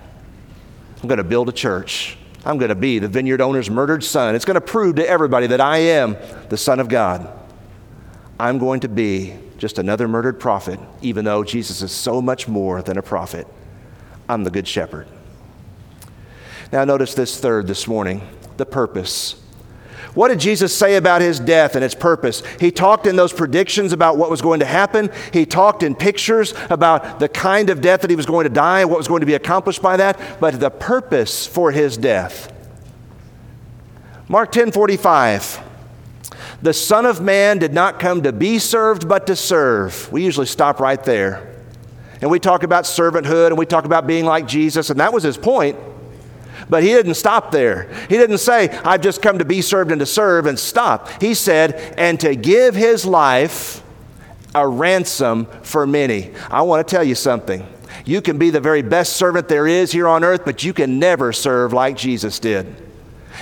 I'm 1.01 1.07
going 1.07 1.17
to 1.17 1.23
build 1.23 1.49
a 1.49 1.53
church. 1.53 2.17
I'm 2.45 2.57
going 2.57 2.69
to 2.69 2.75
be 2.75 2.99
the 2.99 3.07
vineyard 3.07 3.41
owner's 3.41 3.69
murdered 3.69 4.03
son. 4.03 4.35
It's 4.35 4.45
going 4.45 4.55
to 4.55 4.61
prove 4.61 4.95
to 4.95 5.09
everybody 5.09 5.47
that 5.47 5.61
I 5.61 5.77
am 5.77 6.15
the 6.49 6.57
Son 6.57 6.79
of 6.79 6.87
God. 6.87 7.27
I'm 8.39 8.57
going 8.57 8.81
to 8.81 8.87
be 8.87 9.37
just 9.57 9.79
another 9.79 10.07
murdered 10.07 10.39
prophet, 10.39 10.79
even 11.01 11.25
though 11.25 11.43
Jesus 11.43 11.81
is 11.81 11.91
so 11.91 12.21
much 12.21 12.47
more 12.47 12.81
than 12.81 12.97
a 12.97 13.01
prophet. 13.01 13.47
I'm 14.29 14.43
the 14.43 14.51
good 14.51 14.67
shepherd. 14.67 15.07
Now, 16.71 16.83
notice 16.83 17.13
this 17.13 17.39
third 17.39 17.67
this 17.67 17.87
morning 17.87 18.21
the 18.57 18.65
purpose. 18.65 19.41
What 20.13 20.29
did 20.29 20.39
Jesus 20.39 20.75
say 20.75 20.95
about 20.95 21.21
his 21.21 21.39
death 21.39 21.75
and 21.75 21.83
its 21.83 21.93
purpose? 21.93 22.41
He 22.59 22.71
talked 22.71 23.05
in 23.05 23.15
those 23.15 23.31
predictions 23.31 23.93
about 23.93 24.17
what 24.17 24.31
was 24.31 24.41
going 24.41 24.61
to 24.61 24.65
happen. 24.65 25.11
He 25.31 25.45
talked 25.45 25.83
in 25.83 25.93
pictures 25.93 26.55
about 26.71 27.19
the 27.19 27.29
kind 27.29 27.69
of 27.69 27.81
death 27.81 28.01
that 28.01 28.09
he 28.09 28.15
was 28.15 28.25
going 28.25 28.45
to 28.45 28.49
die 28.49 28.81
and 28.81 28.89
what 28.89 28.97
was 28.97 29.07
going 29.07 29.19
to 29.19 29.27
be 29.27 29.35
accomplished 29.35 29.81
by 29.81 29.97
that, 29.97 30.19
but 30.39 30.59
the 30.59 30.71
purpose 30.71 31.45
for 31.45 31.71
his 31.71 31.97
death. 31.97 32.51
Mark 34.27 34.51
10 34.51 34.71
45. 34.71 35.66
The 36.61 36.73
Son 36.73 37.05
of 37.05 37.21
Man 37.21 37.59
did 37.59 37.73
not 37.73 37.99
come 37.99 38.23
to 38.23 38.33
be 38.33 38.57
served, 38.57 39.07
but 39.07 39.27
to 39.27 39.35
serve. 39.35 40.11
We 40.11 40.23
usually 40.23 40.47
stop 40.47 40.79
right 40.79 41.03
there. 41.03 41.55
And 42.21 42.31
we 42.31 42.39
talk 42.39 42.63
about 42.63 42.85
servanthood 42.85 43.47
and 43.47 43.57
we 43.57 43.67
talk 43.67 43.85
about 43.85 44.07
being 44.07 44.25
like 44.25 44.47
Jesus, 44.47 44.89
and 44.89 44.99
that 44.99 45.13
was 45.13 45.23
his 45.23 45.37
point. 45.37 45.77
But 46.69 46.83
he 46.83 46.89
didn't 46.89 47.13
stop 47.13 47.51
there. 47.51 47.93
He 48.09 48.17
didn't 48.17 48.39
say, 48.39 48.69
I've 48.69 49.01
just 49.01 49.21
come 49.21 49.37
to 49.37 49.45
be 49.45 49.61
served 49.61 49.91
and 49.91 49.99
to 49.99 50.05
serve 50.05 50.47
and 50.47 50.57
stop. 50.57 51.21
He 51.21 51.33
said, 51.33 51.93
and 51.97 52.19
to 52.21 52.35
give 52.35 52.75
his 52.75 53.05
life 53.05 53.83
a 54.55 54.67
ransom 54.67 55.45
for 55.61 55.85
many. 55.85 56.31
I 56.49 56.63
want 56.63 56.85
to 56.85 56.95
tell 56.95 57.03
you 57.03 57.15
something. 57.15 57.65
You 58.05 58.21
can 58.21 58.37
be 58.37 58.49
the 58.49 58.59
very 58.59 58.81
best 58.81 59.15
servant 59.15 59.47
there 59.47 59.67
is 59.67 59.91
here 59.91 60.07
on 60.07 60.23
earth, 60.23 60.41
but 60.43 60.63
you 60.63 60.73
can 60.73 60.97
never 60.97 61.31
serve 61.31 61.73
like 61.73 61.95
Jesus 61.95 62.39
did. 62.39 62.86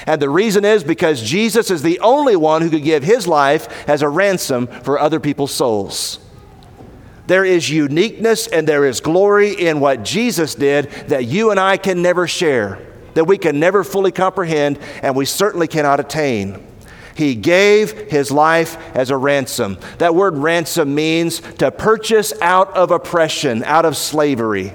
And 0.05 0.21
the 0.21 0.29
reason 0.29 0.65
is 0.65 0.84
because 0.84 1.21
Jesus 1.21 1.71
is 1.71 1.81
the 1.81 1.99
only 1.99 2.36
one 2.36 2.62
who 2.62 2.69
could 2.69 2.84
give 2.84 3.03
his 3.03 3.27
life 3.27 3.89
as 3.89 4.01
a 4.01 4.10
ransom 4.10 4.67
for 4.67 4.99
other 4.99 5.19
people's 5.19 5.53
souls. 5.53 6.19
There 7.27 7.45
is 7.45 7.69
uniqueness 7.69 8.47
and 8.47 8.67
there 8.67 8.86
is 8.86 8.99
glory 8.99 9.53
in 9.53 9.79
what 9.79 10.03
Jesus 10.03 10.53
did 10.53 10.91
that 11.08 11.25
you 11.25 11.51
and 11.51 11.60
I 11.60 11.77
can 11.77 12.01
never 12.01 12.27
share 12.27 12.79
that 13.15 13.25
we 13.25 13.38
can 13.38 13.60
never 13.60 13.84
fully 13.84 14.12
comprehend 14.12 14.77
and 15.01 15.15
we 15.15 15.25
certainly 15.25 15.67
cannot 15.67 15.99
attain. 15.99 16.63
He 17.15 17.34
gave 17.34 18.12
his 18.12 18.29
life 18.29 18.77
as 18.93 19.10
a 19.10 19.17
ransom. 19.17 19.77
That 19.97 20.13
word 20.13 20.38
ransom 20.38 20.93
means 20.93 21.39
to 21.39 21.71
purchase 21.71 22.34
out 22.41 22.75
of 22.75 22.91
oppression, 22.91 23.63
out 23.63 23.86
of 23.86 23.95
slavery. 23.97 24.73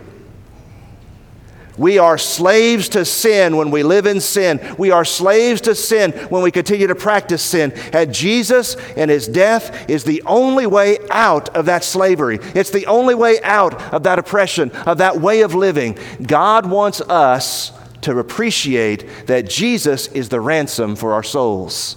We 1.81 1.97
are 1.97 2.19
slaves 2.19 2.91
to 2.91 3.07
sin 3.07 3.57
when 3.57 3.71
we 3.71 3.83
live 3.83 4.05
in 4.05 4.21
sin. 4.21 4.61
We 4.77 4.91
are 4.91 5.03
slaves 5.03 5.63
to 5.63 5.75
sin 5.75 6.13
when 6.29 6.43
we 6.43 6.51
continue 6.51 6.87
to 6.87 6.95
practice 6.95 7.41
sin. 7.41 7.73
And 7.95 8.13
Jesus 8.13 8.77
and 8.99 9.11
his 9.11 9.27
death 9.27 9.89
is 9.89 10.05
the 10.05 10.23
only 10.27 10.67
way 10.67 10.99
out 11.11 11.49
of 11.57 11.65
that 11.65 11.83
slavery. 11.83 12.39
It's 12.55 12.69
the 12.69 12.85
only 12.85 13.15
way 13.15 13.41
out 13.43 13.81
of 13.95 14.03
that 14.03 14.19
oppression, 14.19 14.71
of 14.73 14.99
that 14.99 15.23
way 15.23 15.41
of 15.41 15.55
living. 15.55 15.97
God 16.23 16.67
wants 16.67 17.01
us 17.01 17.73
to 18.03 18.19
appreciate 18.19 19.27
that 19.27 19.49
Jesus 19.49 20.09
is 20.09 20.29
the 20.29 20.41
ransom 20.43 20.97
for 20.97 21.15
our 21.15 21.23
souls. 21.23 21.97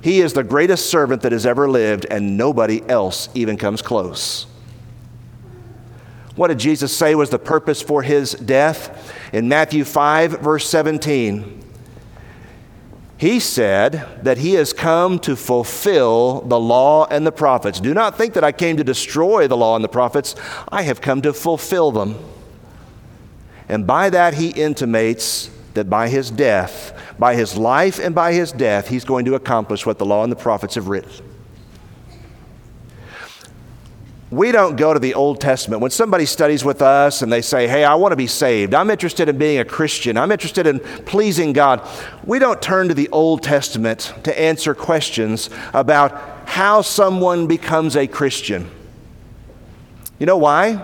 He 0.00 0.20
is 0.20 0.32
the 0.32 0.42
greatest 0.42 0.90
servant 0.90 1.22
that 1.22 1.30
has 1.30 1.46
ever 1.46 1.70
lived, 1.70 2.04
and 2.10 2.36
nobody 2.36 2.82
else 2.88 3.28
even 3.32 3.56
comes 3.56 3.80
close. 3.80 4.48
What 6.34 6.48
did 6.48 6.58
Jesus 6.58 6.96
say 6.96 7.14
was 7.14 7.30
the 7.30 7.38
purpose 7.38 7.82
for 7.82 8.02
his 8.02 8.32
death? 8.32 9.12
In 9.32 9.48
Matthew 9.48 9.84
5, 9.84 10.40
verse 10.40 10.68
17, 10.68 11.62
he 13.18 13.38
said 13.38 14.24
that 14.24 14.38
he 14.38 14.54
has 14.54 14.72
come 14.72 15.18
to 15.20 15.36
fulfill 15.36 16.40
the 16.40 16.58
law 16.58 17.06
and 17.06 17.26
the 17.26 17.32
prophets. 17.32 17.78
Do 17.80 17.94
not 17.94 18.18
think 18.18 18.34
that 18.34 18.42
I 18.42 18.50
came 18.50 18.78
to 18.78 18.84
destroy 18.84 19.46
the 19.46 19.56
law 19.56 19.76
and 19.76 19.84
the 19.84 19.88
prophets, 19.88 20.34
I 20.70 20.82
have 20.82 21.00
come 21.00 21.22
to 21.22 21.32
fulfill 21.32 21.92
them. 21.92 22.16
And 23.68 23.86
by 23.86 24.10
that, 24.10 24.34
he 24.34 24.48
intimates 24.48 25.50
that 25.74 25.88
by 25.88 26.08
his 26.08 26.30
death, 26.30 27.14
by 27.18 27.34
his 27.34 27.56
life 27.56 27.98
and 27.98 28.14
by 28.14 28.32
his 28.32 28.52
death, 28.52 28.88
he's 28.88 29.04
going 29.04 29.24
to 29.26 29.34
accomplish 29.34 29.86
what 29.86 29.98
the 29.98 30.06
law 30.06 30.24
and 30.24 30.32
the 30.32 30.36
prophets 30.36 30.74
have 30.74 30.88
written. 30.88 31.31
We 34.32 34.50
don't 34.50 34.76
go 34.76 34.94
to 34.94 34.98
the 34.98 35.12
Old 35.12 35.42
Testament. 35.42 35.82
When 35.82 35.90
somebody 35.90 36.24
studies 36.24 36.64
with 36.64 36.80
us 36.80 37.20
and 37.20 37.30
they 37.30 37.42
say, 37.42 37.68
Hey, 37.68 37.84
I 37.84 37.96
want 37.96 38.12
to 38.12 38.16
be 38.16 38.26
saved, 38.26 38.72
I'm 38.72 38.88
interested 38.88 39.28
in 39.28 39.36
being 39.36 39.58
a 39.58 39.64
Christian, 39.64 40.16
I'm 40.16 40.32
interested 40.32 40.66
in 40.66 40.80
pleasing 40.80 41.52
God, 41.52 41.86
we 42.24 42.38
don't 42.38 42.60
turn 42.62 42.88
to 42.88 42.94
the 42.94 43.10
Old 43.10 43.42
Testament 43.42 44.14
to 44.24 44.40
answer 44.40 44.74
questions 44.74 45.50
about 45.74 46.48
how 46.48 46.80
someone 46.80 47.46
becomes 47.46 47.94
a 47.94 48.06
Christian. 48.06 48.70
You 50.18 50.24
know 50.24 50.38
why? 50.38 50.82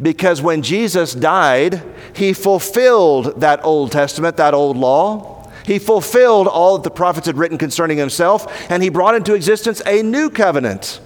Because 0.00 0.40
when 0.40 0.62
Jesus 0.62 1.12
died, 1.12 1.82
he 2.14 2.32
fulfilled 2.32 3.42
that 3.42 3.62
Old 3.62 3.92
Testament, 3.92 4.38
that 4.38 4.54
old 4.54 4.78
law. 4.78 5.50
He 5.66 5.78
fulfilled 5.78 6.48
all 6.48 6.78
that 6.78 6.84
the 6.84 6.90
prophets 6.90 7.26
had 7.26 7.36
written 7.36 7.58
concerning 7.58 7.98
himself, 7.98 8.70
and 8.70 8.82
he 8.82 8.88
brought 8.88 9.16
into 9.16 9.34
existence 9.34 9.82
a 9.84 10.02
new 10.02 10.30
covenant. 10.30 11.00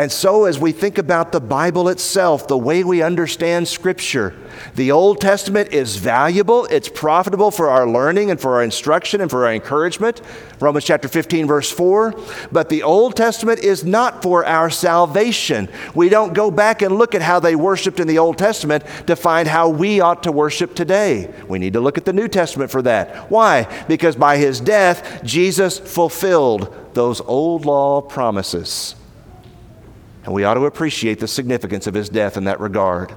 And 0.00 0.10
so, 0.10 0.46
as 0.46 0.58
we 0.58 0.72
think 0.72 0.96
about 0.96 1.30
the 1.30 1.42
Bible 1.42 1.90
itself, 1.90 2.48
the 2.48 2.56
way 2.56 2.82
we 2.84 3.02
understand 3.02 3.68
Scripture, 3.68 4.34
the 4.74 4.92
Old 4.92 5.20
Testament 5.20 5.74
is 5.74 5.96
valuable, 5.96 6.64
it's 6.70 6.88
profitable 6.88 7.50
for 7.50 7.68
our 7.68 7.86
learning 7.86 8.30
and 8.30 8.40
for 8.40 8.54
our 8.54 8.64
instruction 8.64 9.20
and 9.20 9.30
for 9.30 9.44
our 9.44 9.52
encouragement. 9.52 10.22
Romans 10.58 10.86
chapter 10.86 11.06
15, 11.06 11.46
verse 11.46 11.70
4. 11.70 12.14
But 12.50 12.70
the 12.70 12.82
Old 12.82 13.14
Testament 13.14 13.60
is 13.60 13.84
not 13.84 14.22
for 14.22 14.42
our 14.46 14.70
salvation. 14.70 15.68
We 15.94 16.08
don't 16.08 16.32
go 16.32 16.50
back 16.50 16.80
and 16.80 16.96
look 16.96 17.14
at 17.14 17.20
how 17.20 17.38
they 17.38 17.54
worshiped 17.54 18.00
in 18.00 18.08
the 18.08 18.20
Old 18.20 18.38
Testament 18.38 18.84
to 19.06 19.14
find 19.16 19.46
how 19.46 19.68
we 19.68 20.00
ought 20.00 20.22
to 20.22 20.32
worship 20.32 20.74
today. 20.74 21.30
We 21.46 21.58
need 21.58 21.74
to 21.74 21.80
look 21.80 21.98
at 21.98 22.06
the 22.06 22.14
New 22.14 22.28
Testament 22.28 22.70
for 22.70 22.80
that. 22.80 23.30
Why? 23.30 23.68
Because 23.86 24.16
by 24.16 24.38
his 24.38 24.62
death, 24.62 25.22
Jesus 25.24 25.78
fulfilled 25.78 26.74
those 26.94 27.20
old 27.20 27.66
law 27.66 28.00
promises. 28.00 28.94
And 30.30 30.34
we 30.36 30.44
ought 30.44 30.54
to 30.54 30.64
appreciate 30.64 31.18
the 31.18 31.26
significance 31.26 31.88
of 31.88 31.94
his 31.94 32.08
death 32.08 32.36
in 32.36 32.44
that 32.44 32.60
regard. 32.60 33.16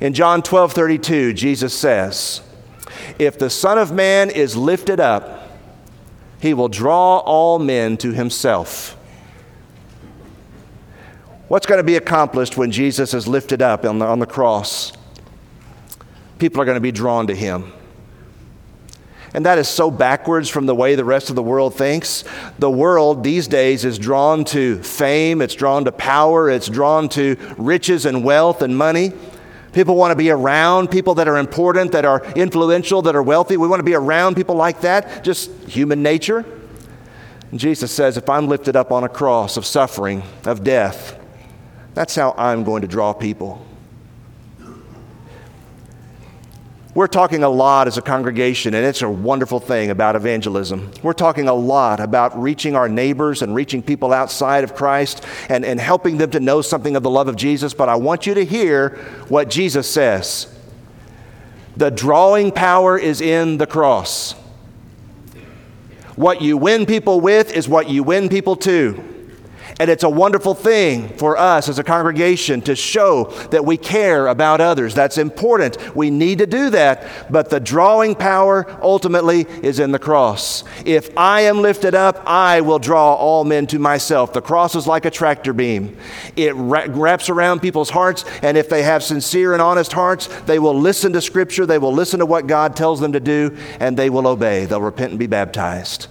In 0.00 0.14
John 0.14 0.42
12 0.42 0.72
32, 0.72 1.32
Jesus 1.32 1.74
says, 1.74 2.40
If 3.18 3.36
the 3.36 3.50
Son 3.50 3.78
of 3.78 3.90
Man 3.90 4.30
is 4.30 4.56
lifted 4.56 5.00
up, 5.00 5.50
he 6.40 6.54
will 6.54 6.68
draw 6.68 7.18
all 7.18 7.58
men 7.58 7.96
to 7.96 8.12
himself. 8.12 8.96
What's 11.48 11.66
going 11.66 11.78
to 11.80 11.82
be 11.84 11.96
accomplished 11.96 12.56
when 12.56 12.70
Jesus 12.70 13.12
is 13.12 13.26
lifted 13.26 13.60
up 13.60 13.84
on 13.84 13.98
the, 13.98 14.06
on 14.06 14.20
the 14.20 14.26
cross? 14.26 14.92
People 16.38 16.62
are 16.62 16.64
going 16.64 16.76
to 16.76 16.80
be 16.80 16.92
drawn 16.92 17.26
to 17.26 17.34
him. 17.34 17.72
And 19.34 19.44
that 19.44 19.58
is 19.58 19.68
so 19.68 19.90
backwards 19.90 20.48
from 20.48 20.66
the 20.66 20.74
way 20.74 20.94
the 20.94 21.04
rest 21.04 21.28
of 21.28 21.36
the 21.36 21.42
world 21.42 21.74
thinks. 21.74 22.24
The 22.58 22.70
world 22.70 23.22
these 23.22 23.46
days 23.46 23.84
is 23.84 23.98
drawn 23.98 24.44
to 24.46 24.82
fame, 24.82 25.42
it's 25.42 25.54
drawn 25.54 25.84
to 25.84 25.92
power, 25.92 26.48
it's 26.50 26.68
drawn 26.68 27.08
to 27.10 27.36
riches 27.58 28.06
and 28.06 28.24
wealth 28.24 28.62
and 28.62 28.76
money. 28.76 29.12
People 29.72 29.96
want 29.96 30.12
to 30.12 30.16
be 30.16 30.30
around 30.30 30.90
people 30.90 31.14
that 31.16 31.28
are 31.28 31.36
important, 31.36 31.92
that 31.92 32.06
are 32.06 32.24
influential, 32.34 33.02
that 33.02 33.14
are 33.14 33.22
wealthy. 33.22 33.58
We 33.58 33.68
want 33.68 33.80
to 33.80 33.84
be 33.84 33.94
around 33.94 34.34
people 34.34 34.54
like 34.54 34.80
that, 34.80 35.22
just 35.22 35.50
human 35.68 36.02
nature. 36.02 36.44
And 37.50 37.60
Jesus 37.60 37.92
says, 37.92 38.16
if 38.16 38.30
I'm 38.30 38.48
lifted 38.48 38.76
up 38.76 38.90
on 38.90 39.04
a 39.04 39.08
cross 39.08 39.56
of 39.56 39.66
suffering, 39.66 40.22
of 40.46 40.64
death, 40.64 41.18
that's 41.94 42.14
how 42.14 42.34
I'm 42.38 42.64
going 42.64 42.82
to 42.82 42.88
draw 42.88 43.12
people. 43.12 43.64
We're 46.98 47.06
talking 47.06 47.44
a 47.44 47.48
lot 47.48 47.86
as 47.86 47.96
a 47.96 48.02
congregation, 48.02 48.74
and 48.74 48.84
it's 48.84 49.02
a 49.02 49.08
wonderful 49.08 49.60
thing 49.60 49.90
about 49.90 50.16
evangelism. 50.16 50.90
We're 51.00 51.12
talking 51.12 51.46
a 51.46 51.54
lot 51.54 52.00
about 52.00 52.36
reaching 52.36 52.74
our 52.74 52.88
neighbors 52.88 53.40
and 53.40 53.54
reaching 53.54 53.84
people 53.84 54.12
outside 54.12 54.64
of 54.64 54.74
Christ 54.74 55.24
and, 55.48 55.64
and 55.64 55.78
helping 55.78 56.18
them 56.18 56.32
to 56.32 56.40
know 56.40 56.60
something 56.60 56.96
of 56.96 57.04
the 57.04 57.08
love 57.10 57.28
of 57.28 57.36
Jesus. 57.36 57.72
But 57.72 57.88
I 57.88 57.94
want 57.94 58.26
you 58.26 58.34
to 58.34 58.44
hear 58.44 58.98
what 59.28 59.48
Jesus 59.48 59.88
says 59.88 60.52
the 61.76 61.92
drawing 61.92 62.50
power 62.50 62.98
is 62.98 63.20
in 63.20 63.58
the 63.58 63.66
cross. 63.68 64.32
What 66.16 66.42
you 66.42 66.56
win 66.56 66.84
people 66.84 67.20
with 67.20 67.52
is 67.52 67.68
what 67.68 67.88
you 67.88 68.02
win 68.02 68.28
people 68.28 68.56
to. 68.56 69.17
And 69.80 69.90
it's 69.90 70.02
a 70.02 70.10
wonderful 70.10 70.54
thing 70.54 71.08
for 71.16 71.36
us 71.36 71.68
as 71.68 71.78
a 71.78 71.84
congregation 71.84 72.60
to 72.62 72.74
show 72.74 73.24
that 73.50 73.64
we 73.64 73.76
care 73.76 74.26
about 74.26 74.60
others. 74.60 74.92
That's 74.92 75.18
important. 75.18 75.94
We 75.94 76.10
need 76.10 76.38
to 76.38 76.46
do 76.46 76.70
that. 76.70 77.30
But 77.30 77.50
the 77.50 77.60
drawing 77.60 78.16
power 78.16 78.66
ultimately 78.82 79.42
is 79.62 79.78
in 79.78 79.92
the 79.92 79.98
cross. 79.98 80.64
If 80.84 81.16
I 81.16 81.42
am 81.42 81.62
lifted 81.62 81.94
up, 81.94 82.22
I 82.26 82.60
will 82.60 82.80
draw 82.80 83.14
all 83.14 83.44
men 83.44 83.68
to 83.68 83.78
myself. 83.78 84.32
The 84.32 84.42
cross 84.42 84.74
is 84.74 84.86
like 84.86 85.04
a 85.04 85.10
tractor 85.10 85.52
beam, 85.52 85.96
it 86.36 86.54
wraps 86.56 87.28
around 87.28 87.60
people's 87.60 87.90
hearts. 87.90 88.24
And 88.42 88.56
if 88.56 88.68
they 88.68 88.82
have 88.82 89.02
sincere 89.04 89.52
and 89.52 89.62
honest 89.62 89.92
hearts, 89.92 90.26
they 90.46 90.58
will 90.58 90.78
listen 90.78 91.12
to 91.12 91.20
Scripture, 91.20 91.66
they 91.66 91.78
will 91.78 91.92
listen 91.92 92.18
to 92.18 92.26
what 92.26 92.46
God 92.46 92.74
tells 92.74 93.00
them 93.00 93.12
to 93.12 93.20
do, 93.20 93.56
and 93.78 93.96
they 93.96 94.10
will 94.10 94.26
obey. 94.26 94.64
They'll 94.64 94.80
repent 94.80 95.10
and 95.10 95.18
be 95.18 95.26
baptized 95.26 96.08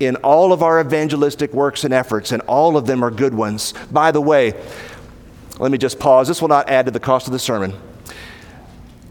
in 0.00 0.16
all 0.16 0.52
of 0.52 0.62
our 0.62 0.80
evangelistic 0.80 1.52
works 1.52 1.84
and 1.84 1.94
efforts, 1.94 2.32
and 2.32 2.42
all 2.42 2.76
of 2.76 2.86
them 2.86 3.04
are 3.04 3.10
good 3.10 3.34
ones. 3.34 3.74
By 3.90 4.10
the 4.10 4.20
way, 4.20 4.54
let 5.58 5.70
me 5.70 5.78
just 5.78 5.98
pause. 5.98 6.28
This 6.28 6.40
will 6.40 6.48
not 6.48 6.68
add 6.68 6.86
to 6.86 6.90
the 6.90 7.00
cost 7.00 7.26
of 7.26 7.32
the 7.32 7.38
sermon. 7.38 7.74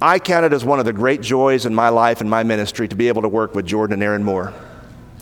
I 0.02 0.19
count 0.19 0.46
it 0.46 0.52
as 0.52 0.65
one 0.65 0.80
of 0.80 0.86
the 0.86 0.91
great 0.91 1.22
joys 1.22 1.65
in 1.65 1.74
my 1.74 1.88
life 1.88 2.19
and 2.19 2.30
my 2.30 2.43
ministry 2.43 2.89
to 2.89 2.96
be 2.96 3.08
able 3.08 3.22
to 3.22 3.30
work 3.30 3.56
with 3.56 3.65
Jordan 3.65 3.93
and 3.93 4.04
Aaron 4.04 4.24
Moore. 4.24 4.54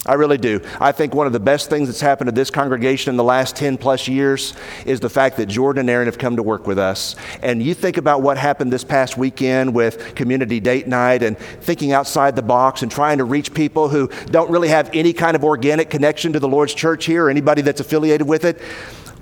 I 0.03 0.15
really 0.15 0.39
do. 0.39 0.61
I 0.79 0.91
think 0.91 1.13
one 1.13 1.27
of 1.27 1.33
the 1.33 1.39
best 1.39 1.69
things 1.69 1.87
that's 1.87 2.01
happened 2.01 2.27
to 2.27 2.31
this 2.31 2.49
congregation 2.49 3.11
in 3.11 3.17
the 3.17 3.23
last 3.23 3.55
10 3.55 3.77
plus 3.77 4.07
years 4.07 4.55
is 4.83 4.99
the 4.99 5.11
fact 5.11 5.37
that 5.37 5.45
Jordan 5.45 5.81
and 5.81 5.89
Aaron 5.91 6.07
have 6.07 6.17
come 6.17 6.37
to 6.37 6.43
work 6.43 6.65
with 6.65 6.79
us. 6.79 7.15
And 7.43 7.61
you 7.61 7.75
think 7.75 7.97
about 7.97 8.23
what 8.23 8.39
happened 8.39 8.73
this 8.73 8.83
past 8.83 9.15
weekend 9.15 9.75
with 9.75 10.15
community 10.15 10.59
date 10.59 10.87
night 10.87 11.21
and 11.21 11.37
thinking 11.37 11.91
outside 11.91 12.35
the 12.35 12.41
box 12.41 12.81
and 12.81 12.91
trying 12.91 13.19
to 13.19 13.25
reach 13.25 13.53
people 13.53 13.89
who 13.89 14.09
don't 14.31 14.49
really 14.49 14.69
have 14.69 14.89
any 14.91 15.13
kind 15.13 15.35
of 15.35 15.43
organic 15.43 15.91
connection 15.91 16.33
to 16.33 16.39
the 16.39 16.47
Lord's 16.47 16.73
church 16.73 17.05
here 17.05 17.25
or 17.25 17.29
anybody 17.29 17.61
that's 17.61 17.79
affiliated 17.79 18.27
with 18.27 18.43
it. 18.43 18.59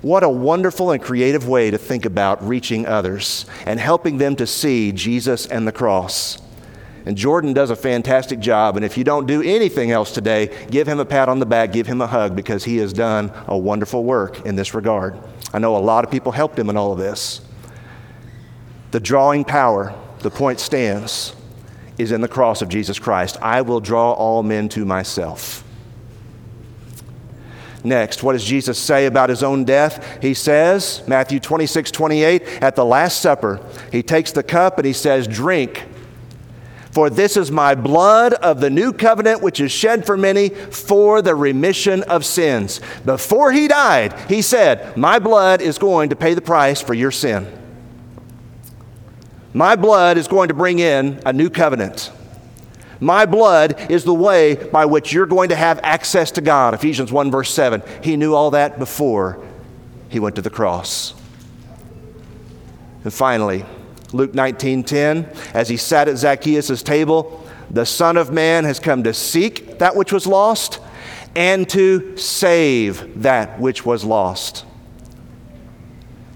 What 0.00 0.22
a 0.22 0.30
wonderful 0.30 0.92
and 0.92 1.02
creative 1.02 1.46
way 1.46 1.70
to 1.70 1.76
think 1.76 2.06
about 2.06 2.42
reaching 2.42 2.86
others 2.86 3.44
and 3.66 3.78
helping 3.78 4.16
them 4.16 4.34
to 4.36 4.46
see 4.46 4.92
Jesus 4.92 5.44
and 5.44 5.68
the 5.68 5.72
cross. 5.72 6.38
And 7.10 7.18
Jordan 7.18 7.52
does 7.52 7.70
a 7.70 7.74
fantastic 7.74 8.38
job. 8.38 8.76
And 8.76 8.84
if 8.84 8.96
you 8.96 9.02
don't 9.02 9.26
do 9.26 9.42
anything 9.42 9.90
else 9.90 10.12
today, 10.12 10.64
give 10.70 10.86
him 10.86 11.00
a 11.00 11.04
pat 11.04 11.28
on 11.28 11.40
the 11.40 11.44
back, 11.44 11.72
give 11.72 11.88
him 11.88 12.00
a 12.00 12.06
hug, 12.06 12.36
because 12.36 12.62
he 12.62 12.76
has 12.76 12.92
done 12.92 13.32
a 13.48 13.58
wonderful 13.58 14.04
work 14.04 14.46
in 14.46 14.54
this 14.54 14.74
regard. 14.74 15.18
I 15.52 15.58
know 15.58 15.76
a 15.76 15.78
lot 15.78 16.04
of 16.04 16.12
people 16.12 16.30
helped 16.30 16.56
him 16.56 16.70
in 16.70 16.76
all 16.76 16.92
of 16.92 17.00
this. 17.00 17.40
The 18.92 19.00
drawing 19.00 19.42
power, 19.42 19.92
the 20.20 20.30
point 20.30 20.60
stands, 20.60 21.34
is 21.98 22.12
in 22.12 22.20
the 22.20 22.28
cross 22.28 22.62
of 22.62 22.68
Jesus 22.68 23.00
Christ. 23.00 23.38
I 23.42 23.62
will 23.62 23.80
draw 23.80 24.12
all 24.12 24.44
men 24.44 24.68
to 24.68 24.84
myself. 24.84 25.64
Next, 27.82 28.22
what 28.22 28.34
does 28.34 28.44
Jesus 28.44 28.78
say 28.78 29.06
about 29.06 29.30
his 29.30 29.42
own 29.42 29.64
death? 29.64 30.22
He 30.22 30.32
says, 30.32 31.02
Matthew 31.08 31.40
26, 31.40 31.90
28, 31.90 32.62
at 32.62 32.76
the 32.76 32.84
Last 32.84 33.20
Supper, 33.20 33.58
he 33.90 34.00
takes 34.00 34.30
the 34.30 34.44
cup 34.44 34.78
and 34.78 34.86
he 34.86 34.92
says, 34.92 35.26
Drink. 35.26 35.88
For 36.92 37.08
this 37.08 37.36
is 37.36 37.50
my 37.50 37.74
blood 37.74 38.34
of 38.34 38.60
the 38.60 38.70
new 38.70 38.92
covenant, 38.92 39.42
which 39.42 39.60
is 39.60 39.70
shed 39.70 40.04
for 40.04 40.16
many 40.16 40.48
for 40.48 41.22
the 41.22 41.34
remission 41.34 42.02
of 42.04 42.24
sins. 42.24 42.80
Before 43.04 43.52
he 43.52 43.68
died, 43.68 44.12
he 44.28 44.42
said, 44.42 44.96
My 44.96 45.18
blood 45.20 45.60
is 45.62 45.78
going 45.78 46.10
to 46.10 46.16
pay 46.16 46.34
the 46.34 46.40
price 46.40 46.80
for 46.80 46.94
your 46.94 47.12
sin. 47.12 47.46
My 49.52 49.76
blood 49.76 50.18
is 50.18 50.26
going 50.26 50.48
to 50.48 50.54
bring 50.54 50.78
in 50.78 51.20
a 51.24 51.32
new 51.32 51.50
covenant. 51.50 52.12
My 53.00 53.24
blood 53.24 53.90
is 53.90 54.04
the 54.04 54.14
way 54.14 54.54
by 54.54 54.84
which 54.84 55.12
you're 55.12 55.26
going 55.26 55.48
to 55.48 55.56
have 55.56 55.80
access 55.82 56.30
to 56.32 56.40
God. 56.40 56.74
Ephesians 56.74 57.10
1, 57.10 57.30
verse 57.30 57.52
7. 57.52 57.82
He 58.02 58.16
knew 58.16 58.34
all 58.34 58.50
that 58.50 58.78
before 58.78 59.42
he 60.08 60.20
went 60.20 60.36
to 60.36 60.42
the 60.42 60.50
cross. 60.50 61.14
And 63.02 63.12
finally, 63.12 63.64
Luke 64.12 64.32
19:10, 64.32 65.26
as 65.54 65.68
he 65.68 65.76
sat 65.76 66.08
at 66.08 66.18
Zacchaeus' 66.18 66.82
table, 66.82 67.46
the 67.70 67.86
Son 67.86 68.16
of 68.16 68.32
Man 68.32 68.64
has 68.64 68.80
come 68.80 69.04
to 69.04 69.14
seek 69.14 69.78
that 69.78 69.94
which 69.94 70.12
was 70.12 70.26
lost 70.26 70.80
and 71.36 71.68
to 71.68 72.16
save 72.16 73.22
that 73.22 73.60
which 73.60 73.86
was 73.86 74.04
lost. 74.04 74.64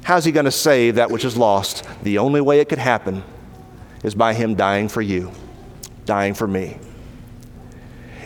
How's 0.04 0.24
he 0.24 0.32
going 0.32 0.44
to 0.44 0.52
save 0.52 0.96
that 0.96 1.10
which 1.10 1.24
is 1.24 1.36
lost? 1.36 1.84
The 2.02 2.18
only 2.18 2.40
way 2.40 2.60
it 2.60 2.68
could 2.68 2.78
happen 2.78 3.24
is 4.04 4.14
by 4.14 4.34
him 4.34 4.54
dying 4.54 4.88
for 4.88 5.02
you, 5.02 5.32
dying 6.04 6.34
for 6.34 6.46
me. 6.46 6.76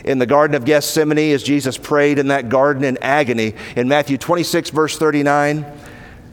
In 0.03 0.19
the 0.19 0.25
Garden 0.25 0.55
of 0.55 0.65
Gethsemane, 0.65 1.33
as 1.33 1.41
Jesus 1.41 1.77
prayed 1.77 2.19
in 2.19 2.27
that 2.27 2.49
garden 2.49 2.83
in 2.83 2.97
agony, 3.01 3.55
in 3.75 3.87
Matthew 3.87 4.17
26, 4.17 4.69
verse 4.69 4.97
39, 4.97 5.65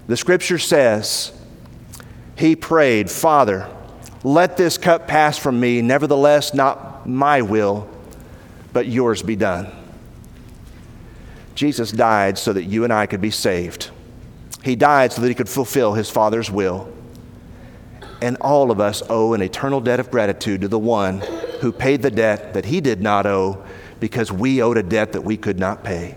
the 0.08 0.16
scripture 0.16 0.58
says, 0.58 1.32
he 2.36 2.54
prayed, 2.54 3.10
Father, 3.10 3.68
let 4.22 4.56
this 4.56 4.76
cup 4.76 5.08
pass 5.08 5.38
from 5.38 5.58
me, 5.58 5.80
nevertheless, 5.80 6.52
not 6.52 7.08
my 7.08 7.42
will, 7.42 7.88
but 8.72 8.86
yours 8.86 9.22
be 9.22 9.36
done. 9.36 9.72
Jesus 11.54 11.90
died 11.90 12.36
so 12.36 12.52
that 12.52 12.64
you 12.64 12.84
and 12.84 12.92
I 12.92 13.06
could 13.06 13.22
be 13.22 13.30
saved. 13.30 13.90
He 14.62 14.76
died 14.76 15.12
so 15.12 15.22
that 15.22 15.28
he 15.28 15.34
could 15.34 15.48
fulfill 15.48 15.94
his 15.94 16.10
Father's 16.10 16.50
will. 16.50 16.92
And 18.20 18.36
all 18.38 18.70
of 18.70 18.80
us 18.80 19.02
owe 19.08 19.32
an 19.32 19.40
eternal 19.40 19.80
debt 19.80 20.00
of 20.00 20.10
gratitude 20.10 20.60
to 20.62 20.68
the 20.68 20.78
one 20.78 21.20
who 21.60 21.72
paid 21.72 22.02
the 22.02 22.10
debt 22.10 22.52
that 22.52 22.66
he 22.66 22.80
did 22.82 23.00
not 23.00 23.24
owe 23.24 23.64
because 24.00 24.30
we 24.30 24.60
owed 24.60 24.76
a 24.76 24.82
debt 24.82 25.12
that 25.12 25.22
we 25.22 25.38
could 25.38 25.58
not 25.58 25.82
pay. 25.84 26.16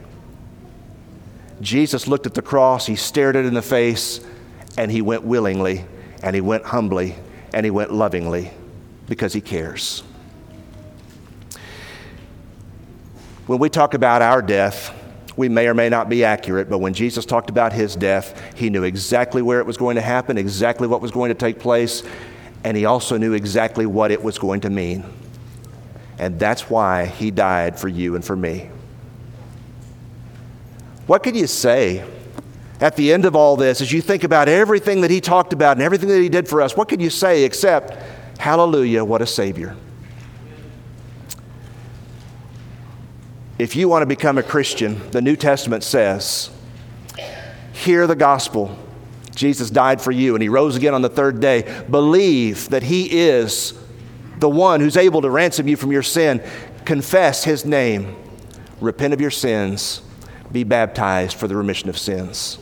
Jesus 1.62 2.08
looked 2.08 2.26
at 2.26 2.34
the 2.34 2.42
cross, 2.42 2.86
he 2.86 2.96
stared 2.96 3.36
it 3.38 3.46
in 3.46 3.54
the 3.54 3.62
face, 3.62 4.20
and 4.78 4.92
he 4.92 5.02
went 5.02 5.24
willingly 5.24 5.86
and 6.24 6.36
he 6.36 6.42
went 6.42 6.66
humbly 6.66 7.16
and 7.54 7.66
he 7.66 7.72
went 7.72 7.92
lovingly 7.92 8.52
because 9.08 9.34
he 9.34 9.42
cares. 9.42 10.04
When 13.48 13.60
we 13.60 13.70
talk 13.70 13.94
about 13.96 14.22
our 14.22 14.42
death, 14.42 14.96
we 15.36 15.50
may 15.50 15.68
or 15.68 15.74
may 15.74 15.90
not 15.90 16.10
be 16.10 16.24
accurate, 16.24 16.70
but 16.70 16.80
when 16.80 16.94
Jesus 16.94 17.26
talked 17.26 17.50
about 17.50 17.74
his 17.74 17.96
death, 17.96 18.40
he 18.56 18.70
knew 18.70 18.84
exactly 18.84 19.42
where 19.42 19.60
it 19.60 19.66
was 19.66 19.78
going 19.78 19.96
to 19.96 20.02
happen, 20.02 20.38
exactly 20.38 20.88
what 20.88 21.02
was 21.02 21.12
going 21.12 21.30
to 21.30 21.36
take 21.36 21.60
place, 21.60 22.04
and 22.64 22.76
he 22.76 22.86
also 22.86 23.18
knew 23.18 23.34
exactly 23.34 23.86
what 23.86 24.12
it 24.12 24.22
was 24.22 24.38
going 24.38 24.62
to 24.62 24.70
mean. 24.70 25.04
And 26.20 26.38
that's 26.38 26.70
why 26.70 27.06
he 27.06 27.32
died 27.32 27.80
for 27.80 27.88
you 27.88 28.16
and 28.16 28.24
for 28.24 28.36
me. 28.36 28.70
What 31.08 31.24
could 31.24 31.36
you 31.36 31.48
say 31.48 32.04
at 32.82 32.96
the 32.96 33.12
end 33.12 33.26
of 33.26 33.36
all 33.36 33.58
this, 33.58 33.82
as 33.82 33.92
you 33.92 34.02
think 34.02 34.24
about 34.24 34.48
everything 34.48 35.02
that 35.02 35.12
he 35.12 35.20
talked 35.20 35.52
about 35.52 35.78
and 35.78 35.82
everything 35.82 36.10
that 36.10 36.22
he 36.22 36.30
did 36.30 36.48
for 36.48 36.62
us, 36.62 36.78
what 36.78 36.88
could 36.88 37.02
you 37.02 37.10
say 37.10 37.44
except, 37.44 37.94
Hallelujah, 38.40 39.04
what 39.04 39.22
a 39.22 39.28
Savior? 39.28 39.76
If 43.58 43.76
you 43.76 43.90
want 43.90 44.04
to 44.04 44.06
become 44.06 44.38
a 44.38 44.44
Christian, 44.44 45.12
the 45.12 45.22
New 45.22 45.36
Testament 45.36 45.84
says, 45.84 46.50
hear 47.74 48.08
the 48.08 48.16
gospel. 48.16 48.78
Jesus 49.36 49.70
died 49.70 50.02
for 50.02 50.12
you 50.12 50.34
and 50.36 50.42
he 50.42 50.48
rose 50.48 50.78
again 50.78 50.94
on 50.94 51.02
the 51.02 51.10
third 51.10 51.42
day. 51.42 51.84
Believe 51.90 52.70
that 52.70 52.84
he 52.84 53.20
is 53.20 53.78
the 54.38 54.50
one 54.50 54.80
who's 54.80 54.96
able 54.96 55.22
to 55.22 55.30
ransom 55.30 55.68
you 55.68 55.76
from 55.76 55.92
your 55.92 56.04
sin. 56.04 56.42
Confess 56.86 57.44
his 57.44 57.66
name. 57.66 58.16
Repent 58.80 59.14
of 59.14 59.20
your 59.20 59.32
sins. 59.32 60.02
Be 60.54 60.64
baptized 60.64 61.36
for 61.36 61.50
the 61.50 61.58
remission 61.58 61.90
of 61.90 61.98
sins. 61.98 62.58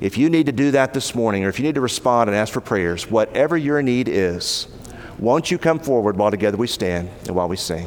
If 0.00 0.18
you 0.18 0.28
need 0.28 0.46
to 0.46 0.52
do 0.52 0.70
that 0.72 0.94
this 0.94 1.14
morning, 1.14 1.44
or 1.44 1.48
if 1.48 1.58
you 1.58 1.64
need 1.64 1.76
to 1.76 1.80
respond 1.80 2.28
and 2.28 2.36
ask 2.36 2.52
for 2.52 2.60
prayers, 2.60 3.10
whatever 3.10 3.56
your 3.56 3.82
need 3.82 4.08
is, 4.08 4.66
won't 5.18 5.50
you 5.50 5.58
come 5.58 5.78
forward 5.78 6.16
while 6.16 6.30
together 6.30 6.56
we 6.56 6.66
stand 6.66 7.08
and 7.26 7.36
while 7.36 7.48
we 7.48 7.56
sing? 7.56 7.86